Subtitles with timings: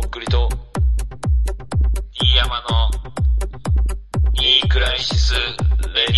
[0.00, 0.46] とっくりと、
[2.12, 2.90] 飯山の、
[4.42, 5.40] いいクライシス・レ
[6.08, 6.16] ディ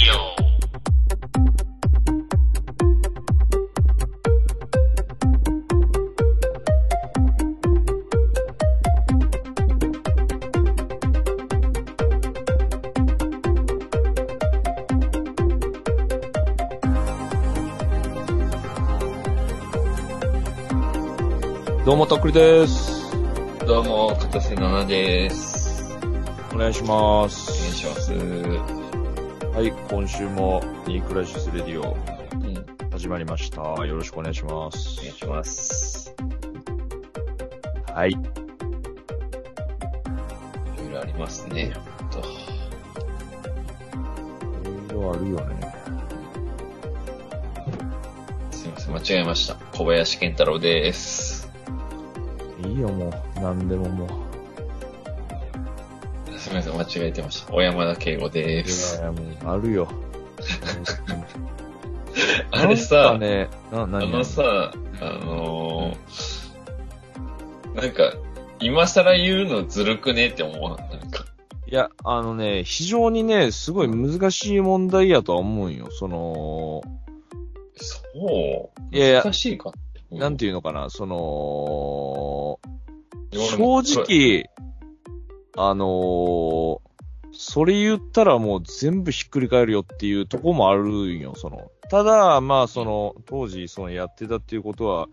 [21.85, 22.98] どうも、とっくりです。
[23.69, 25.95] どうも、片瀬奈々です。
[26.55, 27.53] お願いします。
[27.53, 28.13] お願いします。
[28.15, 31.95] はい、今週も、ニークライシスレディオ、
[32.91, 33.61] 始まりました。
[33.85, 34.97] よろしくお願いします。
[35.03, 36.15] 願いします。
[37.93, 38.11] はい。
[38.13, 38.21] いろ
[40.89, 41.71] いろありますね。
[42.11, 42.23] とい
[44.95, 45.75] ろいろあるよね。
[48.51, 49.57] すいません、間違えました。
[49.77, 51.08] 小林健太郎です。
[53.55, 53.57] いいよ、もう。
[53.57, 54.09] なんでももう。
[56.39, 57.53] すみません、間違えてました。
[57.53, 59.01] 小山田圭吾でいす。
[59.01, 59.89] や、もう、あるよ。
[62.51, 68.13] あれなんさか、ね、あにのさ、あのー、なんか、
[68.61, 70.59] 今更言うのずるくねって思う。
[70.71, 70.79] なん
[71.11, 71.25] か、
[71.67, 75.89] いや、あのね、非常にね、すごい難しい問題やとは思うんよ。
[75.91, 76.81] その、
[77.77, 78.71] そう？
[78.97, 79.73] いやいや難しいか。
[80.11, 81.17] なんていうのかな、その、
[83.33, 84.51] 正直、
[85.57, 86.89] あのー
[87.41, 91.71] それ言ったらもう全部ひっくり返るよっていうとこもあるんよ、その。
[91.89, 95.07] ただ、まあ、その、当時、その、やってたっていうことは、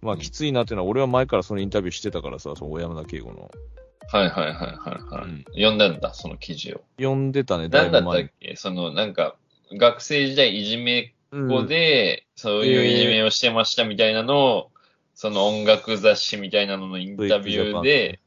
[0.00, 3.50] まあ、きついなっていうのは、俺は前からそのインタビューしてたからさ、その、小山田圭吾の。
[4.08, 5.24] はいはいはいはいはい。
[5.24, 6.82] うん読んだんだ、その記事を。
[6.98, 8.30] 読んでたね、だないんだったっ。
[8.38, 8.54] け？
[8.54, 9.34] その、なんか、
[9.72, 14.71] 学生時代いじめっうん子で、そういういじめをしてましたみたいなのを、
[15.22, 18.18] その音楽雑誌みたいなののインタビューで、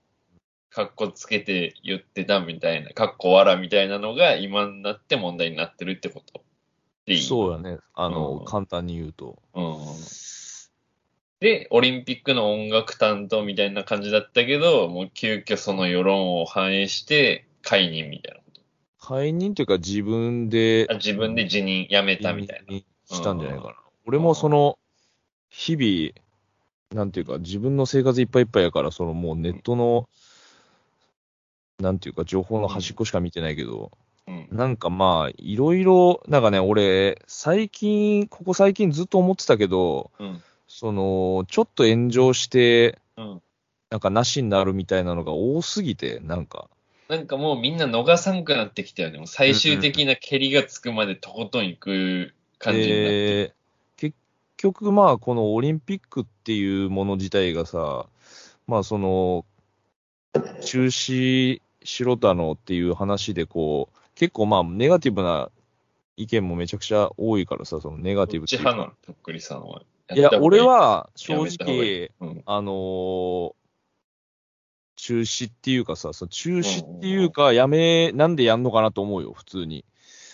[0.70, 6.42] カッコつけて言ってたみたいな、カッコ笑みたいなのが今になって問題になってるってこと
[7.06, 7.80] でいいそうやね。
[7.96, 9.38] あの、うん簡単に言うと。
[9.54, 9.76] うん。
[11.42, 18.46] で、オリンピックの音楽担当みたいな感じだったけど、もう急遽その世論を反映して解任みたいなこ
[19.02, 22.74] 解任というか自分で自分で辞任辞めたみたいな。
[22.74, 23.76] にしたんじゃないかな。
[24.06, 24.80] 俺もその、
[25.50, 26.25] 日々、
[26.94, 30.08] なんていうか、自分の生活いっぱいいっぱいやから、そのもうネットの、
[31.80, 33.92] なんていうか、情報の端っこしか見てないけど、
[34.28, 34.48] うん。
[34.52, 40.42] なんかまあ、いろいろ、なんかね、俺、最近、ここ最近ずっと思ってたけど、うん。
[40.68, 43.42] その、ちょっと炎上して、うん。
[43.90, 46.70] なんかなしになるみたいなのが多すぎて、なんか、
[47.08, 49.18] なんかもうみんな逃さんくなってきたよね。
[49.20, 53.38] もう最終的な蹴りがつくまでとことん行く感じになってる。
[53.38, 53.56] で、結
[54.58, 58.08] 局まあ、このオリンピックっていうもの自体がさ、
[58.68, 59.46] まあその、
[60.62, 65.50] 中止しろだのっていう話でこう、結構まあ、ネガティブな
[66.18, 69.82] 意見もめちゃくちゃ多いからさ、そのネガティブってのとっくりさんは。
[70.14, 72.44] いや、俺、は正直、うん。
[72.46, 73.54] あのー
[74.98, 79.86] 中止っていうかさ、その中止っていうか、やめ、なんでやんのかなと思うよ、普通に。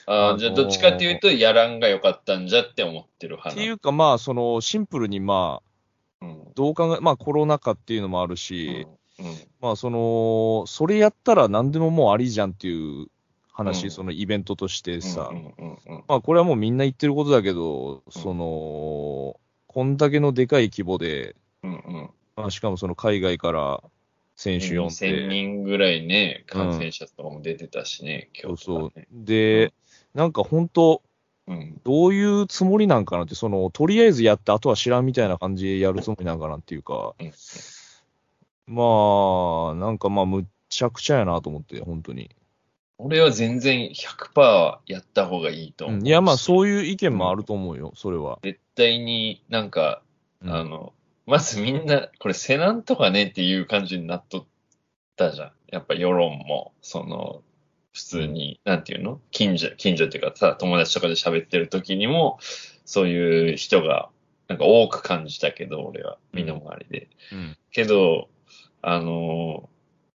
[0.05, 5.71] ああ、じゃあどっちかっていうと、やらんが良かったんじゃって思ってる派なっていうか、まあ、その、シンプルにまあ、
[6.21, 6.51] うん。
[6.55, 8.87] どう考え、まあコロナ禍っていうのもあるし、
[9.19, 9.25] うん。
[9.25, 9.35] うん。
[9.59, 13.07] まあその、それやったら何でももうありじゃんっていう
[13.51, 16.03] 話、うんそのイベントとしてさ、うんうんうんうん。
[16.07, 22.09] まあこれはもうみんな言ってることだけど、その、こんだけのでかい規模で、うんうん。
[22.35, 23.83] まあしかもその海外から
[24.35, 29.07] 選手呼ん2000で、人ぐらいね、感染者とかも出てたしね、そうそう今日とかね。。
[29.11, 29.73] で、
[30.13, 31.01] なんか本当
[31.47, 31.81] うん。
[31.83, 37.31] どういうつもりなんかなって、その、とりあえずやって、あとは知らんみたいな感じでやるつもりなんかなっていうか、うん
[38.67, 42.29] まあ、なんかまあ、むっちゃくちゃやなと思って、本当に。
[42.97, 45.97] 俺は全然100%やった方がいいと思う。
[45.97, 48.39] うんいや、まあ、そういう意見もあると思うよ、それは。
[48.43, 50.03] 絶対になんか、
[50.41, 50.93] うんあの、
[51.25, 54.45] まずみんな、これセナンとかねっていう感じになっとっ
[55.15, 55.51] たじゃん。
[55.67, 57.41] やっぱ世論も、その、
[57.93, 59.19] 普通に、なんていうの？
[59.31, 62.39] 近所、近所っていうかさ、友達とかで喋ってる時にも、
[62.85, 64.09] そういう人が、
[64.47, 67.09] なんか多く感じたけど、俺は、身の回りで。
[67.31, 67.57] うん。
[67.71, 68.29] けど、
[68.81, 69.69] あの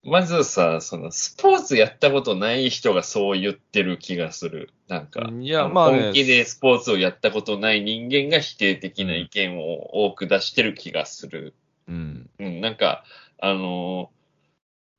[0.03, 4.69] まずさ、その、スポーツやったことない人がそう言ってる気がする。
[4.87, 11.55] なんか、いやまあね本気でスポーツをやったことない人間が否定的な意見を多く出してる気がする。
[11.87, 12.29] うん。
[12.37, 13.03] うん、なんか、
[13.39, 14.11] あの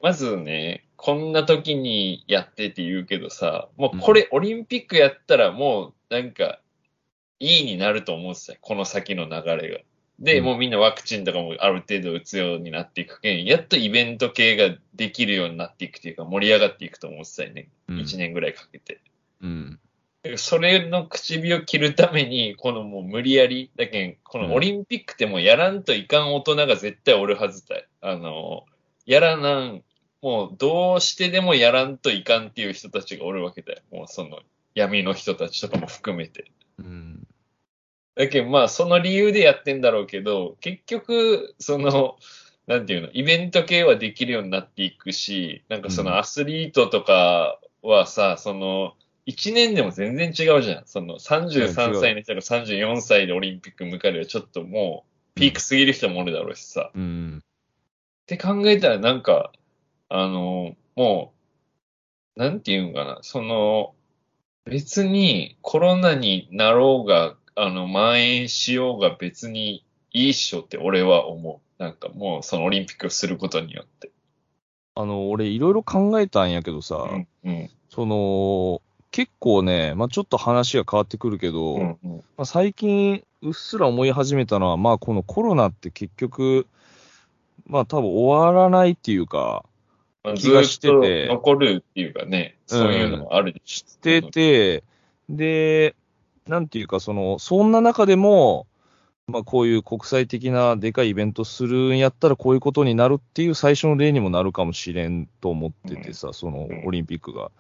[0.01, 6.59] まずね、こんな時にやってって言うけどさ、もうこれ、オリンピックやったらもう、なんか、
[7.39, 8.57] いいになると思うんですよ。
[8.61, 9.79] この先の流れが。
[10.19, 17.69] で、うんもうみんなワクチンとかもある程度打つようになっていくけん、やっとイベント系ができるようになっていくというか、盛り上がっていくと思ってたよね。
[17.87, 19.01] うん1年ぐらいかけて。
[19.43, 19.79] うん。
[20.35, 27.85] それの口火を切るために、このもう無理やり、だけん、このオリンピックってもうやらんといかん大人が絶対おるはずだよ。
[28.01, 28.65] あの、
[29.07, 29.85] やらなん、
[30.23, 33.81] もうどうしてでもやらんといかんっていう人たちがおるわけだよ。
[33.93, 34.41] もうその
[34.75, 36.51] 闇の人たちとかも含めて。
[36.79, 37.27] うん。
[38.15, 42.17] だけどまあその理由でやってんだろうけど、結局、その、
[42.67, 48.95] なんていうの、イベント系はできるようになっていくし、なんかそうんのアスリートとかはさ、その、
[49.27, 50.83] 1年でも全然違うじゃん。
[50.87, 55.05] その33歳の人が34歳でオリンピック迎えるよちょっとも
[55.37, 56.91] うピークすぎる人もおるだろうしさ。
[56.95, 57.43] うん。
[57.43, 59.53] って考えたらなんか、
[60.09, 61.35] あの、も
[62.37, 63.95] う、なんていうんかな、その、
[64.65, 71.83] 別にコロナになろうが、あの、蔓延しようが別にいいっしょって俺は思う。
[71.83, 74.11] なんかもうそのオリンピックをすることによって。
[74.95, 78.81] あの、俺いろいろ考えたんやけどさ、うん、うん、その、
[79.11, 82.17] 結構ね、まあちょっと話が変わってくるけど、うん、うん。
[82.37, 86.67] まあ、最近うっすら思い始めたのは、まあこのコロナって結局、
[87.67, 89.76] まあ多分終わらないっていうか、まあ、
[90.35, 93.89] 気がしてて残るっていうかね、そういうのもあるでしょ。
[93.89, 94.83] してて、
[95.29, 95.95] で、
[96.47, 98.67] なんていうか、その、そんな中でも、
[99.27, 107.51] まあこういう国際的なでかいイベントするんやったらこういうことになるっていう最初の例にもなるかもしれんと思っててさ、そのオリンピックが。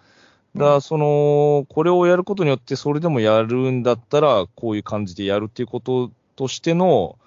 [0.54, 7.18] だから、その、これをやることによって、それでもやるんだったら、こういう感じでやるっていうこととしての、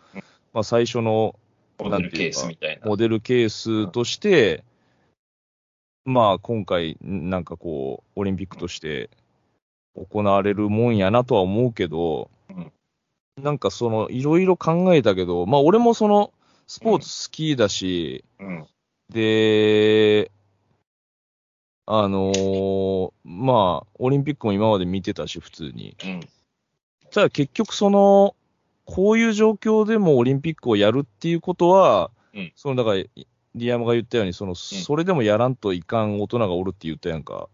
[0.54, 1.36] まあ最初の
[1.78, 2.88] モデルケースみたいな。
[2.88, 4.64] モデルケースとして、
[6.10, 9.12] まあ今回、なんかこう、オリンピックとして
[9.96, 12.72] 行われるもんやなとは思うけど、うん。
[13.42, 16.34] なんかその、いろいろ考えたけど、まあ俺もその、
[16.66, 18.68] スポーツ好きだし、うん、
[19.12, 20.32] で、
[21.86, 25.96] あのーまあ、オリンピックも今まで見てたし、普通に。
[26.04, 26.20] うん、
[27.12, 28.36] ただ結局その、
[28.86, 32.52] こういう状況でもオリンピックをやるっていうことは、うん。
[32.56, 33.04] そのだから、
[33.56, 37.50] リアムが言ったように、その、それでもやらんといかん大人がおるって言ったやんか。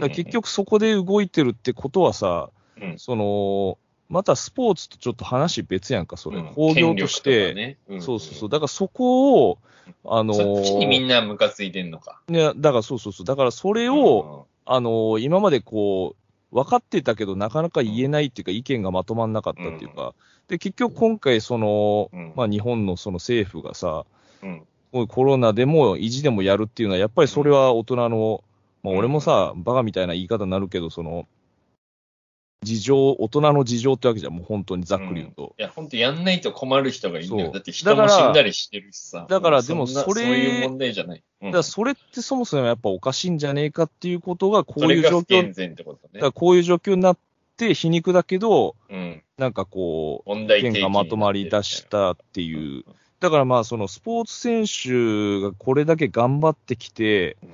[0.00, 2.50] から結局そこで動いてるってことはさ、
[2.80, 3.78] うん、その、
[4.08, 6.38] またスポーツとちょっと話別やんか、それ。
[6.38, 6.54] うん。
[6.54, 7.78] 工業として、ね。
[7.88, 8.02] うん。
[8.02, 8.48] そうそうそう。
[8.48, 9.58] だからそこを、
[10.04, 12.20] あのーそっちにみんなムカついてんのか。
[12.28, 13.26] ね、だからそうそうそう。
[13.26, 16.14] だからそれを、あのー今までこ
[16.52, 20.14] う、分かってたけど、なかなか言えないっていうか、意見がまとまんなかったっていうか、
[20.48, 22.32] で、結局今回、その、うん。
[22.36, 24.06] まあ日本のその政府がさ、
[25.08, 28.44] コロナでも意地でもやるっていうのは、やっぱりそれは大人の、
[28.82, 31.26] まあ俺もさ、バカみたいな言い方になるけど、その、
[32.62, 35.54] 事情、大人の事情ってわけじゃん、もう本当にざっくり言うと。
[35.58, 37.52] いや、本当やんないと困る人がいるんだよ。
[37.52, 39.26] だって人も死んだりしてるしさ。
[39.28, 41.22] だからでもそれそういう問題じゃない。
[41.42, 46.32] うんだからそれってそもそもやっぱおかしいんじゃねえかっていうことが、こそういう状況、ってことねから。
[46.32, 47.18] こういう状況になっ
[47.56, 49.22] て、皮肉だけど、うん。
[49.36, 52.84] なんかこう、意見がまとまり出したっていう。
[53.20, 57.50] だからまあ、そのスポーツ選手がこれだけ頑張ってきて、うん。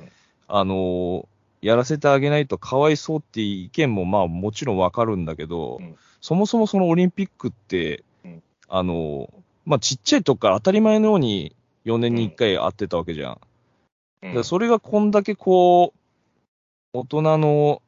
[0.49, 1.29] あの、
[1.61, 5.97] やらせてあげないとかわいそうっていう意見もまあもちろんわかるんだけど、うん。
[6.21, 8.43] そもそもそのオリンピックって、うん。
[8.69, 9.33] あの、
[9.65, 11.55] まあちっちゃいとこから当たり前のように
[11.85, 13.41] 4年に1回会ってたわけじゃん。
[14.23, 14.45] うん。
[14.45, 15.99] それがこんだけこう、
[16.93, 17.83] 大人の、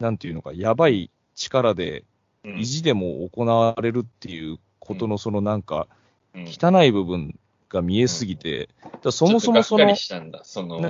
[0.00, 2.04] なんていうのか、やばい力で、
[2.42, 2.58] うん。
[2.58, 5.97] 意地でも行われるっていうことのそのなんか、うん
[6.46, 9.86] 汚い部分が見えすぎて、だからそもそもその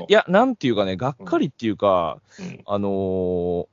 [0.09, 2.63] いや、なんていうかね、がっかりっていうか、うん。
[2.67, 3.67] あのー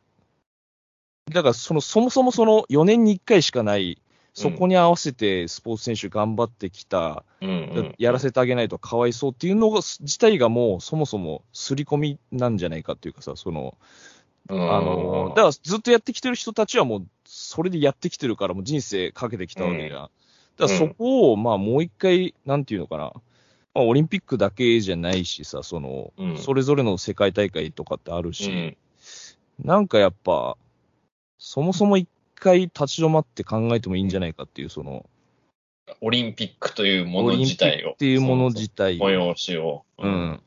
[1.32, 4.00] だからその、そもそもその4年に1回しかない、
[4.34, 7.96] そこに合わせてスポーツ選手頑張ってきた、うんうん。
[7.98, 13.76] やらせてあげないとかわいそうっていうのが自体がもうそもそも刷り込みなんじゃないかっていうかさ、その、
[14.50, 20.10] あの、だからずっとやってきてる人たちはもう、それでやってきてるから、もう人生かけてきたわけじゃん。
[20.58, 23.14] だそこを、まあもう一回、なんていうのかな。
[23.74, 28.78] まあ、オリンピックだけじゃないしさ、その、うんそれぞれの世界大会とかってあるし、うん
[29.64, 30.58] なんかやっぱ、
[31.38, 35.06] そもそも一回立ち止まって考えてもいいんじゃないかっていう、その、
[36.02, 37.90] オリンピックというもの自体を。
[37.90, 38.98] クっていうもの自体。
[38.98, 39.86] 催しを。
[39.98, 40.42] うん。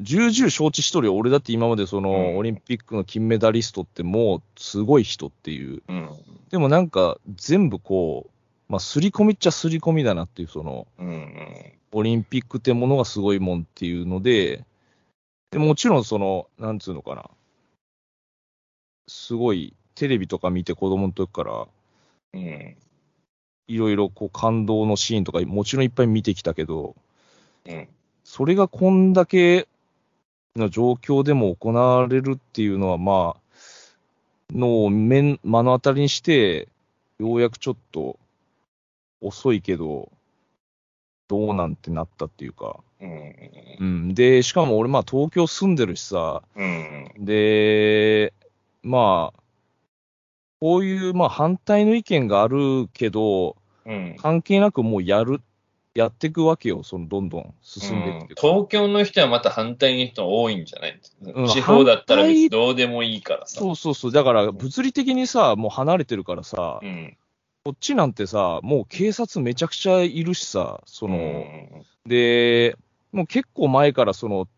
[0.00, 1.16] 重々承知しとるよ。
[1.16, 5.82] 俺だって今までその、うんオリンピックの金メダリストってもうすごい人っていう。
[5.88, 6.10] うん。
[6.50, 8.30] でもなんか全部こう、
[8.68, 11.06] まあ、すり込みっちゃすり込みだなっていう、その、うん。
[11.06, 11.72] うん。
[11.92, 14.64] オリンピックってものがすごいもんっていうので、
[15.50, 17.30] でもちろんその、なんつうのかな。
[19.06, 21.66] すごい、テレビとか見て子供の時から、
[22.32, 22.76] うん。
[23.66, 26.96] いろいろこう感動のシーンとかもちろんいっぱい見てきたけど、
[27.66, 27.88] うん。
[28.24, 29.68] それがこんだけ
[30.56, 33.44] の状況でも行われるっていうのは、まあ、
[34.52, 36.68] のを目目の当たりにして、
[37.18, 38.18] ようやくちょっと
[39.24, 40.12] 遅いけど、
[41.28, 42.80] どうなんてなったっていうか。
[43.00, 43.34] うん。
[43.80, 44.14] うん。
[44.14, 47.10] で、しかも俺、まあ東京住んでるしさ、うん。
[47.18, 48.34] で、
[48.82, 49.40] まあ、
[50.60, 54.16] こういう、まあ反対の意見があるけど、うん。
[54.18, 55.40] 関係なくもうやる、
[55.94, 58.34] やっていくわけよ、そのどんどん進んでいって。
[58.38, 63.60] 東京の人はまた反対の人多いんじゃない、うん地方だったら別にどうでもいいからさ。
[63.60, 64.12] そうそうそう。
[64.12, 67.16] だから、物理的にさ、もう離れてるからさ、うん。
[67.64, 72.76] こっちなんてさ、もう警察めちゃくちゃいるしさ、その、うんで、
[73.10, 74.48] もう結構前からその、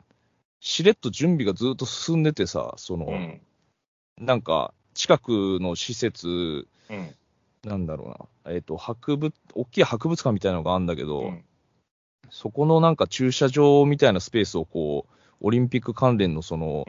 [0.59, 3.41] しれっと準備がずっと進んでてさ、その、うん。
[4.19, 7.15] なんか、近くの施設、うん。
[7.63, 11.45] なんだろうな、えっ、と、博物、大きい博物館みたいなのがあるんだけど、うん
[12.31, 16.85] そこのなんか駐車場みたいなスペースをこう、オリンピック関連のその、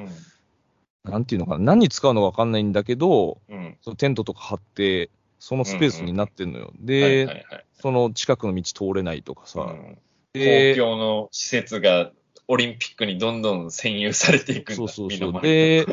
[1.04, 3.78] なんていうのかな、何に使うのかわかんないんだけど、うん。
[3.82, 6.66] そのテントとか張って、そのスペースになってんのよ。
[6.66, 7.66] はいで、はいはい。
[7.80, 9.98] その近くの道通れないとかさ、うん
[10.34, 12.12] で公共の施設が
[12.48, 15.42] オリンピックにどんどん占有されていくんだそうそうそう。
[15.42, 15.86] で、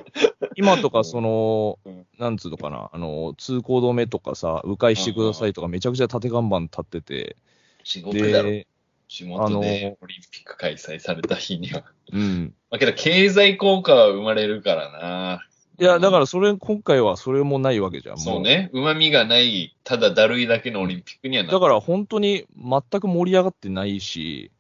[0.55, 7.37] 今とかそのうん、なんつうのかな、あの、通行止めとかさ、迂回してくださいとかめちゃくちゃ縦看板立ってて、
[7.83, 8.51] 地獄だろ。
[8.51, 8.69] で、
[9.09, 11.85] 地元でオリンピック開催された日には。
[12.13, 12.55] うん。
[12.71, 15.47] まあけど、経済効果は生まれるからな。
[15.79, 18.15] いや、だからそれ、今回はそれもないわけじゃん。
[18.17, 18.43] もそう。
[18.43, 18.71] ね。
[18.73, 24.51] 旨味がない、ただだるいだけのオリンピックにはなだから本当に全く盛り上がってないし、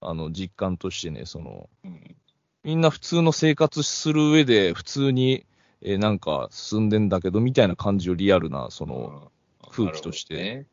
[0.00, 2.16] あの、実感としてね、その、うん
[2.64, 5.44] みんな普通の生活する上で普通に、
[5.80, 9.32] えーなんか進んでんだけど、みたいな感じをリアルな、その、
[9.68, 10.66] 空気としてなるほどね。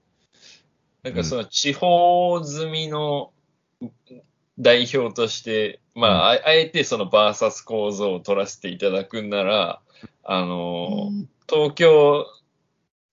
[1.04, 3.32] なんかその地方済みの
[4.60, 9.82] 代表として、まあ、ああえてそのバーサス構造を取らせていただくんなら、
[10.24, 11.12] あの、
[11.50, 12.26] 東京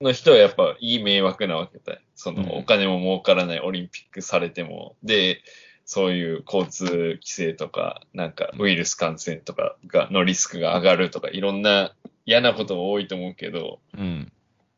[0.00, 2.00] の人はやっぱいい迷惑なわけだよ。
[2.15, 4.97] そうんのお金も儲からないオリンピックされても。
[5.03, 5.43] で、
[5.85, 14.33] そういう交通規制とか、なんかウイルス感染とかが、のリスクが上がるとか、いろんな嫌なことが多いと思うけど、うん。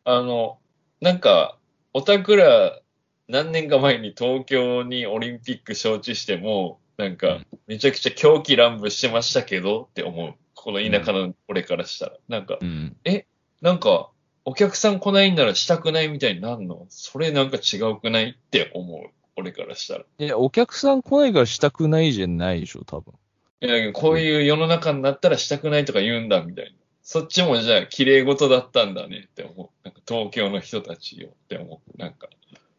[0.05, 0.59] あの、
[1.01, 1.57] なんか、
[1.95, 2.79] オタクら
[3.29, 10.35] 何年か前に東京にオリンピック招致しても、なんか、めちゃくちゃ狂気乱舞してましたけどって思う。
[10.55, 12.13] この田舎の俺からしたら。
[12.29, 12.97] なんかう、ん。
[13.61, 14.11] なんか、
[14.45, 16.87] お客さん来ないんならしたくないみたいになんの？
[16.89, 18.31] それなんか違うくない？
[18.31, 19.11] って思う。
[19.37, 20.05] 俺からしたら。
[20.19, 23.13] いや、お客さん来ないからしたくないじゃないでしょ、多分。
[23.61, 26.71] いや、こういう世の中になったらしたくないとか言うんだみたいな。
[27.03, 29.69] そっちもじゃあ綺麗事だったんだねって思う。
[29.85, 31.99] なんか東京の人たちよって思う。
[31.99, 32.29] なんか。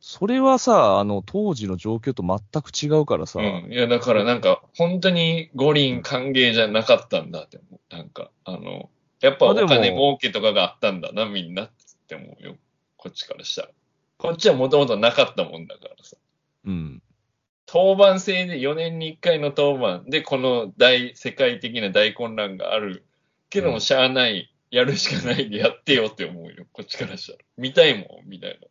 [0.02, 3.72] それはさ、あの、当時の状況と全く違うからさ、うん。
[3.72, 7.96] いや、だからなんか、本当に五輪歓迎じゃなかったんだって思う。
[7.96, 8.90] なんか、あの、
[9.20, 11.72] やっぱお金儲けとかがあったんだな、みんなっ
[12.08, 12.56] て思うよ。
[12.96, 13.70] こっちからしたら。
[14.18, 16.16] こっちはもともとなかったもんだからさ。
[16.66, 17.02] うん。
[17.66, 23.06] 当番制で4年に1回の当番で、この大、世界的な大混乱がある。
[23.50, 26.66] けども、しゃあない、やるしかないでやってよって思うよ。
[26.72, 27.40] こっちからしたら。
[27.58, 28.68] 見たいもん、みたいな。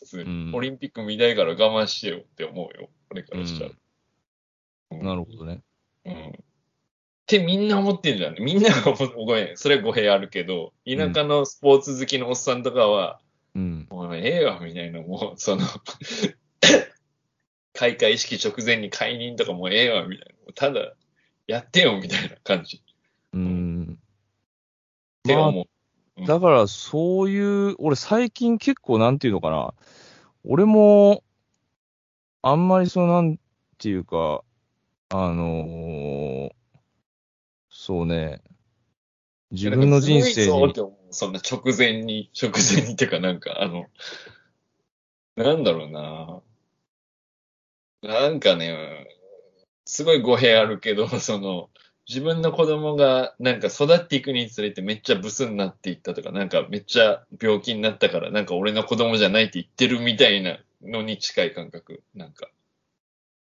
[0.00, 0.48] 普通に。
[0.48, 2.88] うんオリンピック見たいから我慢してよって思うよ。
[3.10, 3.70] 俺からしたら。
[3.70, 3.76] うん
[5.02, 5.62] なるほどね。
[6.04, 6.12] うん。
[6.12, 6.32] っ
[7.26, 8.34] てみんな思ってんじゃん。
[8.40, 9.56] みんなが思うごめん。
[9.56, 13.20] それは語弊あるけど、田舎のスポーツ好きのおっさんとかは、
[13.54, 13.86] うん。
[13.88, 15.62] もうええわ、みたいな、もう、その、
[17.72, 20.52] 開会式直前に解任とかもうええわ、みたいな。
[20.54, 20.94] ただ、
[21.46, 22.82] やってよ、みたいな感じ。
[23.32, 23.98] うん。
[25.20, 25.64] って思う。
[26.26, 29.74] だから、そういう、俺最近結構なんていうのかな。
[30.44, 31.22] 俺も、
[32.42, 33.38] あんまりそのなん
[33.78, 34.42] ていうか、
[35.10, 36.50] あのー
[37.68, 38.42] そうね、
[39.50, 40.74] 自分の人生に
[41.10, 43.86] そんな直前に、直前にっていうかなんか、あの、
[45.36, 46.42] なんだろうな。
[48.02, 49.08] なんかね、
[49.84, 51.70] すごい語弊あるけど、その、
[52.10, 62.02] 自分の子供がなんか育っていくにつれてめっちゃブスになっていったとか、なんかめっちゃ病気になったから、なんか俺の子供じゃないって言ってるみたいなのに近い感覚。
[62.16, 62.48] なんか、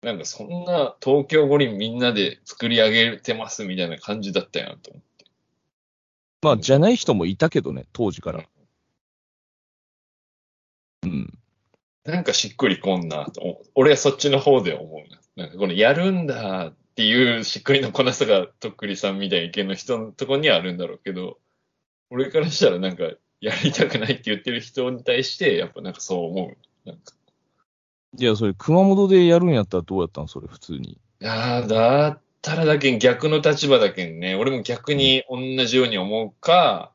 [0.03, 5.27] なんかそんな東京五輪みんなで作り上げてますみたいな感じだったやんと思って。
[6.43, 8.45] まあ、じゃない人もいたけどね、当時から。
[11.05, 11.39] うん。
[12.03, 13.63] なんかしっくりこんなと。
[13.77, 15.21] 俺はそっちの方で思うな。
[15.37, 21.39] なんかこのやるんだっていうしっくりのこなさがとっくりさんみたいな系の人のとこにはあるんだろうけど、
[22.11, 23.05] 俺からしたらなんか
[23.41, 26.89] やりたくないって言ってる人に対して、やっぱなんかそう思う。
[26.89, 27.13] なんか。
[28.19, 30.93] いや、それ、熊本でやるんやったらどうやったんそれ、普通に。
[31.21, 36.93] いやーだったらだけん逆の立場だけんね、俺も逆に同じように思うか、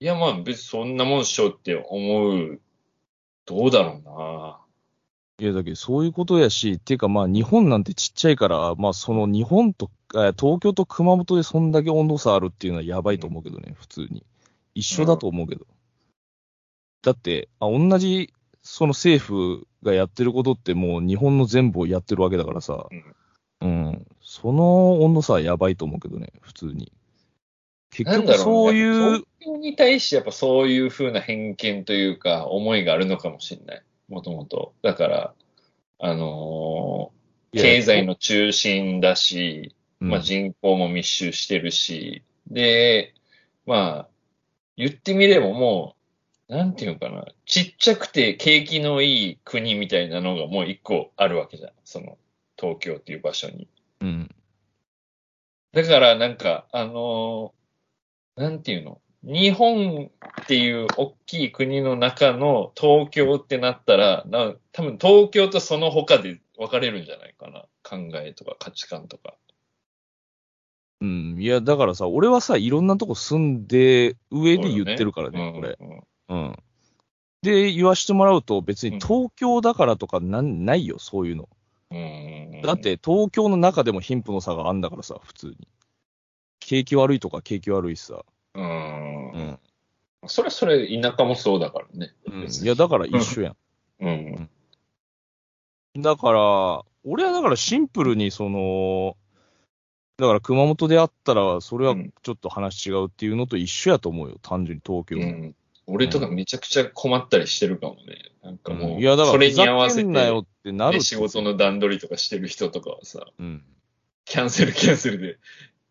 [0.00, 2.60] いやまあ別にそんなもんしょって思う、
[3.44, 4.61] どうだろうな。
[5.42, 14.24] いや、だけど、そういうことやし、っていうか、まあ、日本なんてちっちゃいから、まあ、その日本と、え東京と熊本でそんだけ温度差あるっていうのはやばいと思うけどね、普通に。
[14.76, 15.66] 一緒だと思うけど。
[17.02, 18.32] だって、あ同じ、
[18.62, 22.86] その政府がやってることってもう日本の全部をやってるわけだからさ、
[23.60, 24.06] うん。
[24.22, 26.92] その温度差はやばいと思うけどね、普通に。
[27.90, 28.78] 結局、なんだろそううね。
[28.78, 33.82] いう東、京に対してやっぱそういう風な偏見というか、思いがあるのかもしれない。
[34.08, 34.74] もともと。
[34.82, 35.34] だから、
[35.98, 37.22] あのー
[37.54, 43.14] 経済の中心だし、うんまあ人口も密集してるし、で、
[43.66, 44.08] まあ、
[44.76, 45.94] 言ってみればも
[46.48, 51.72] う、なんていうのかな、ちっちゃくて景気のいい国みたいなのがもう一個あるわけじゃん。
[51.84, 52.16] その、
[52.58, 53.68] 東京っていう場所に。
[54.00, 54.34] うん。
[55.72, 58.98] だからなんか、あのーなんていうの？
[59.24, 60.10] 日本
[60.42, 67.64] っていう大きい国の中の東京ってなったら、な多分東京とその他で分かれるんじゃないかな。
[67.84, 69.34] 考えとか価値観とか。
[71.00, 71.36] うん。
[71.38, 75.76] いや、だからさ、俺はさ、いろんなとこ住んで、上で言ってるからね、これ。
[75.80, 76.56] うんうん。
[77.42, 81.48] で、言わしてもらうと、別うんに東京だからとかなんないよ、そういうの。
[81.90, 85.56] うんだっ、て、東京の中でも貧富の差があんだからさ、普通に。
[86.60, 88.24] 景気悪いとか景気悪いしさ。
[88.54, 89.30] うん。
[89.32, 89.58] うん。
[90.26, 92.14] それはそれ、田舎もそうだからね。
[92.26, 93.56] うん、いや、だから一緒やん。
[94.00, 94.50] うん。
[96.02, 99.16] だから、俺はだからシンプルに、その、
[100.18, 105.16] だから熊本であったら、それはちょっと話違うっていうのと一緒やと思うよ、単純に東京。
[105.16, 105.54] うん。
[105.86, 108.32] 俺とかめちゃくちゃ困ったりしてるかもね。
[108.42, 113.64] なんかもう、いや、だから、それに合わせて、けんなよってなる仕事の段取りとかしてる人とかはさ、うん。
[114.24, 115.38] キャンセルキャンセルで、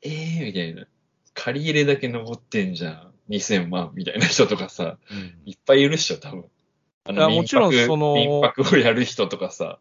[0.02, 0.88] えーみたいな。
[1.34, 3.12] 借り入れだけ残ってんじゃん。
[3.30, 6.46] 2000万みたいな人とかさ、うんいっぱいいるっしょ、多分。
[7.06, 9.80] あいやもちろんその民泊をやる人とかさ。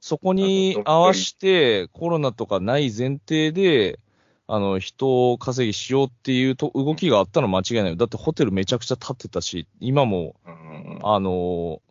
[0.00, 3.98] そこに合わして、コロナとかない前提で、
[4.46, 7.96] あの、人を稼ぎしようっていうと動きがあったのは間違いないよ。
[7.96, 11.82] だってホテルめちゃくちゃ建ってたし、今も、うんあの、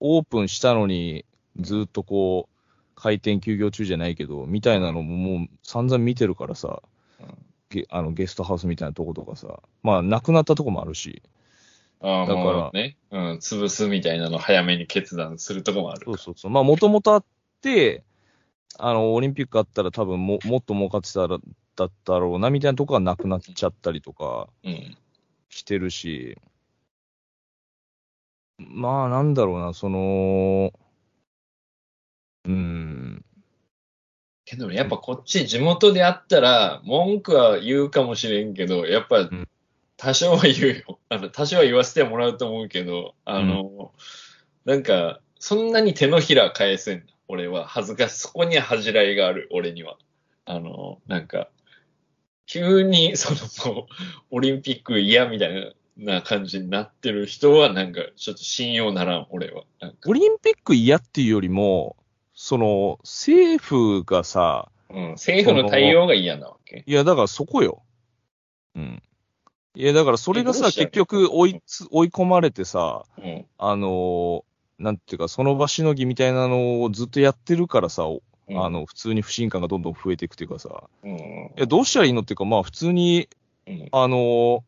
[0.00, 1.24] オープンしたのに、
[1.58, 6.82] ずっとこう、開店休業中じゃないけど、みたいなのももう散々見てるからさ、
[7.20, 11.22] うんゲあのゲストハウスみたいなとことかさ、まあ、なくなったとこもあるし、
[12.02, 12.70] ああ、だから。
[12.72, 16.04] ね、うん、潰すみたいなの早めに決断するとこもあるか。
[16.06, 16.50] そうそうそう。
[16.50, 17.24] まあ、もともとあっ
[17.62, 18.02] て、
[18.78, 21.38] あの、オリンピックあったら多分ももっと儲かってたら、
[21.74, 24.96] だったろうな、みたいなとこがなくなっちゃったりとかうん。
[25.48, 26.36] してるし、
[28.58, 30.72] まあ、なんだろうな、その、
[32.44, 32.81] うん、
[34.52, 39.48] けど、やっぱこっち地元であったら、文句は言うかもしれんけど、やっぱん
[39.96, 40.98] 多少は言うよ。
[41.08, 43.92] あの、多少は言わせてもらうと思うけど、あの、
[44.66, 47.06] なんか、そんなに手のひら返せん。
[47.28, 48.18] 俺は恥ずかしい。
[48.18, 49.96] そこには恥じらいがある、俺には。
[50.44, 51.48] あの、なんか、
[52.46, 53.86] 急に、そのもう、
[54.32, 59.64] オリンピック嫌みたいな感じになってる人は、なんか、ちょっと信用ならん、俺は。
[60.06, 61.96] オリンピック嫌っていうよりも、
[62.44, 66.82] その、政府がさ、うん、政府の対応が嫌なわけ。
[66.84, 67.84] いや、だからそこよ。
[68.74, 69.00] うん。
[69.76, 73.46] いや、だからそれがさ、結局追いつ、追い込まれてさ、うん。
[73.58, 74.42] あのー
[74.78, 81.12] なんていうか、その場しのぎみたいなのをずっとやってるからさ、おうんあの、普通に不信感がどんどん増えていくっていうかさ、うん。
[81.12, 83.28] いや、どうしたらいいのっていうか、まあ、普通に、
[83.68, 84.62] うんあのー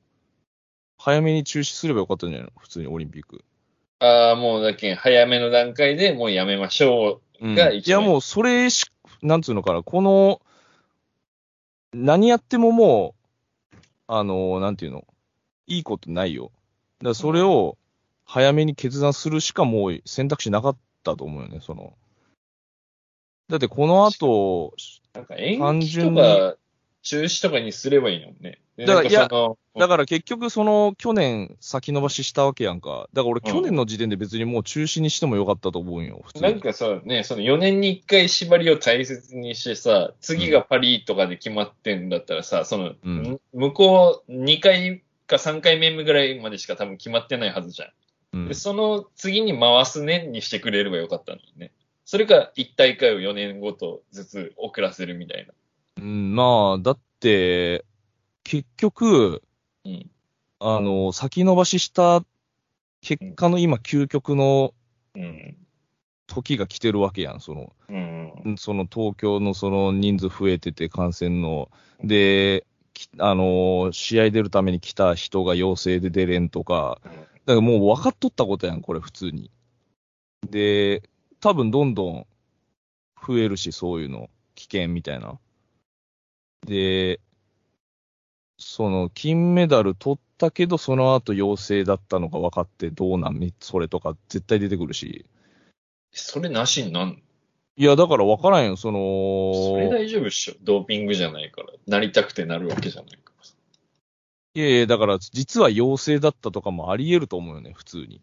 [0.97, 2.53] 早めに中止すればよかったんじゃないの？
[2.57, 3.45] 普通にオリンピック。
[4.05, 8.87] ああ、もうだけん早めの段階でもうやめましょうんが一番いや、もうそれし、
[9.23, 10.43] なんつうのかな、この、
[11.95, 13.15] 何やってもも
[13.73, 15.05] う、あのーなんていうの、
[15.67, 16.51] いいことないよ。
[16.99, 17.79] だからそれを
[18.27, 21.95] 早めに決断するしかもう選択肢なかったと思うよね、その。
[23.49, 24.75] だってこの後、
[25.15, 25.19] う。
[25.19, 26.57] なんか延期単純にとか
[27.05, 28.59] 中止とかにすればいいのね。
[28.77, 29.35] でだからなんそ
[29.75, 33.09] のだから結局その去年先延ばししたわけやんか。
[33.13, 36.51] だから俺うん去年の時点で別にもう中止にしてもよかったと思うんよ、普通に。
[36.51, 47.89] なんかさ、ね、その4年に1回縛りを大切にしてさ、次がパリとかで決まってんだったらさ、その、うんん向こう2回か3回目ぐらいまでしか多分決まってないはずじゃん。
[48.33, 51.71] うんで、その次に回す年にしてくれればよかったのにね。
[52.07, 55.53] それか1大会を4年ごとずつ遅らせるみたいな。
[55.97, 57.85] うん、まあ、だって、
[58.43, 59.43] 結局、
[59.85, 60.11] うん。
[60.61, 62.25] あの、先延ばしした
[63.01, 64.75] 結果の今、究極の
[65.15, 65.57] うん。
[66.27, 68.57] 時が来てるわけやん、その、うん。
[68.57, 71.71] その東京のその人数増えてて感染の、
[72.03, 77.21] で、きあのー試合出るために来た人が陽性で出れんとか、だか
[77.57, 79.51] らもう分かっとったことやん、これ普通に。
[80.49, 81.03] で、
[81.41, 82.27] 多分どんどん
[83.27, 85.39] 増えるし、そういうの、危険みたいな。
[86.65, 87.21] で、
[88.59, 95.27] その金メダル取ったけど、その後陽性だったのが分かってどうなんみそれとか絶対出てくるし。
[96.13, 97.17] それなしになんの
[97.77, 100.55] いや、だから分からんよ、その、それ大丈夫っしょ。
[100.63, 101.69] ドーピングじゃないから。
[101.89, 103.25] なりたくてなるわけじゃないから。
[104.57, 108.21] いやいや、だから実は陽性だったとかもあり得ると思うよね、普通に。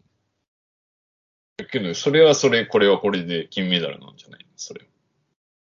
[1.70, 4.46] けど、それはそれ、これはこれで金メダルなんじゃないの？
[4.56, 4.86] それは。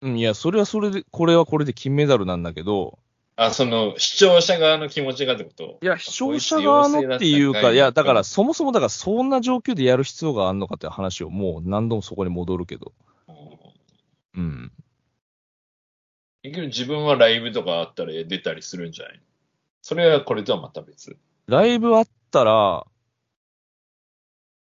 [0.01, 2.99] うん、いや、それはそれで、これはこれで金メダルなんだけど、
[3.35, 5.79] あ、その、視聴者側の気持ちがってこと？
[5.81, 12.93] いや、視聴者側のっていうか、いや、だから、そもそもだからそんな状況でやる必要があるのかって話をもう何度もそこに戻るけど。
[14.35, 14.71] うん。
[16.43, 19.17] 結局自分はライブとかあったら出たりするんじゃない？
[19.17, 19.21] の
[19.81, 21.17] それはこれとはまた別？
[21.47, 22.85] ライブあったら、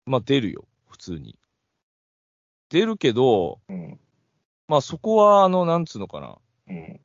[0.06, 1.36] まあ出るよ、普通に。
[2.68, 3.98] 出るけど、うん。
[4.72, 6.38] まあそこは、あの、なんつうのかな。
[6.68, 7.00] うん。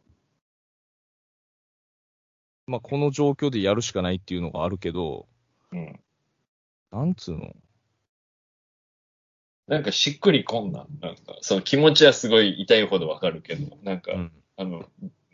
[2.66, 5.28] まあこの状況でやるしかないっていうのがあるけど、
[5.74, 6.00] うん。
[6.94, 7.54] なんつうの？
[9.68, 10.88] なんかしっくりこんなん。
[11.02, 14.32] なんか、その気持ちはすごい痛いほどわかるけど、なんか、うん。
[14.56, 14.86] あの、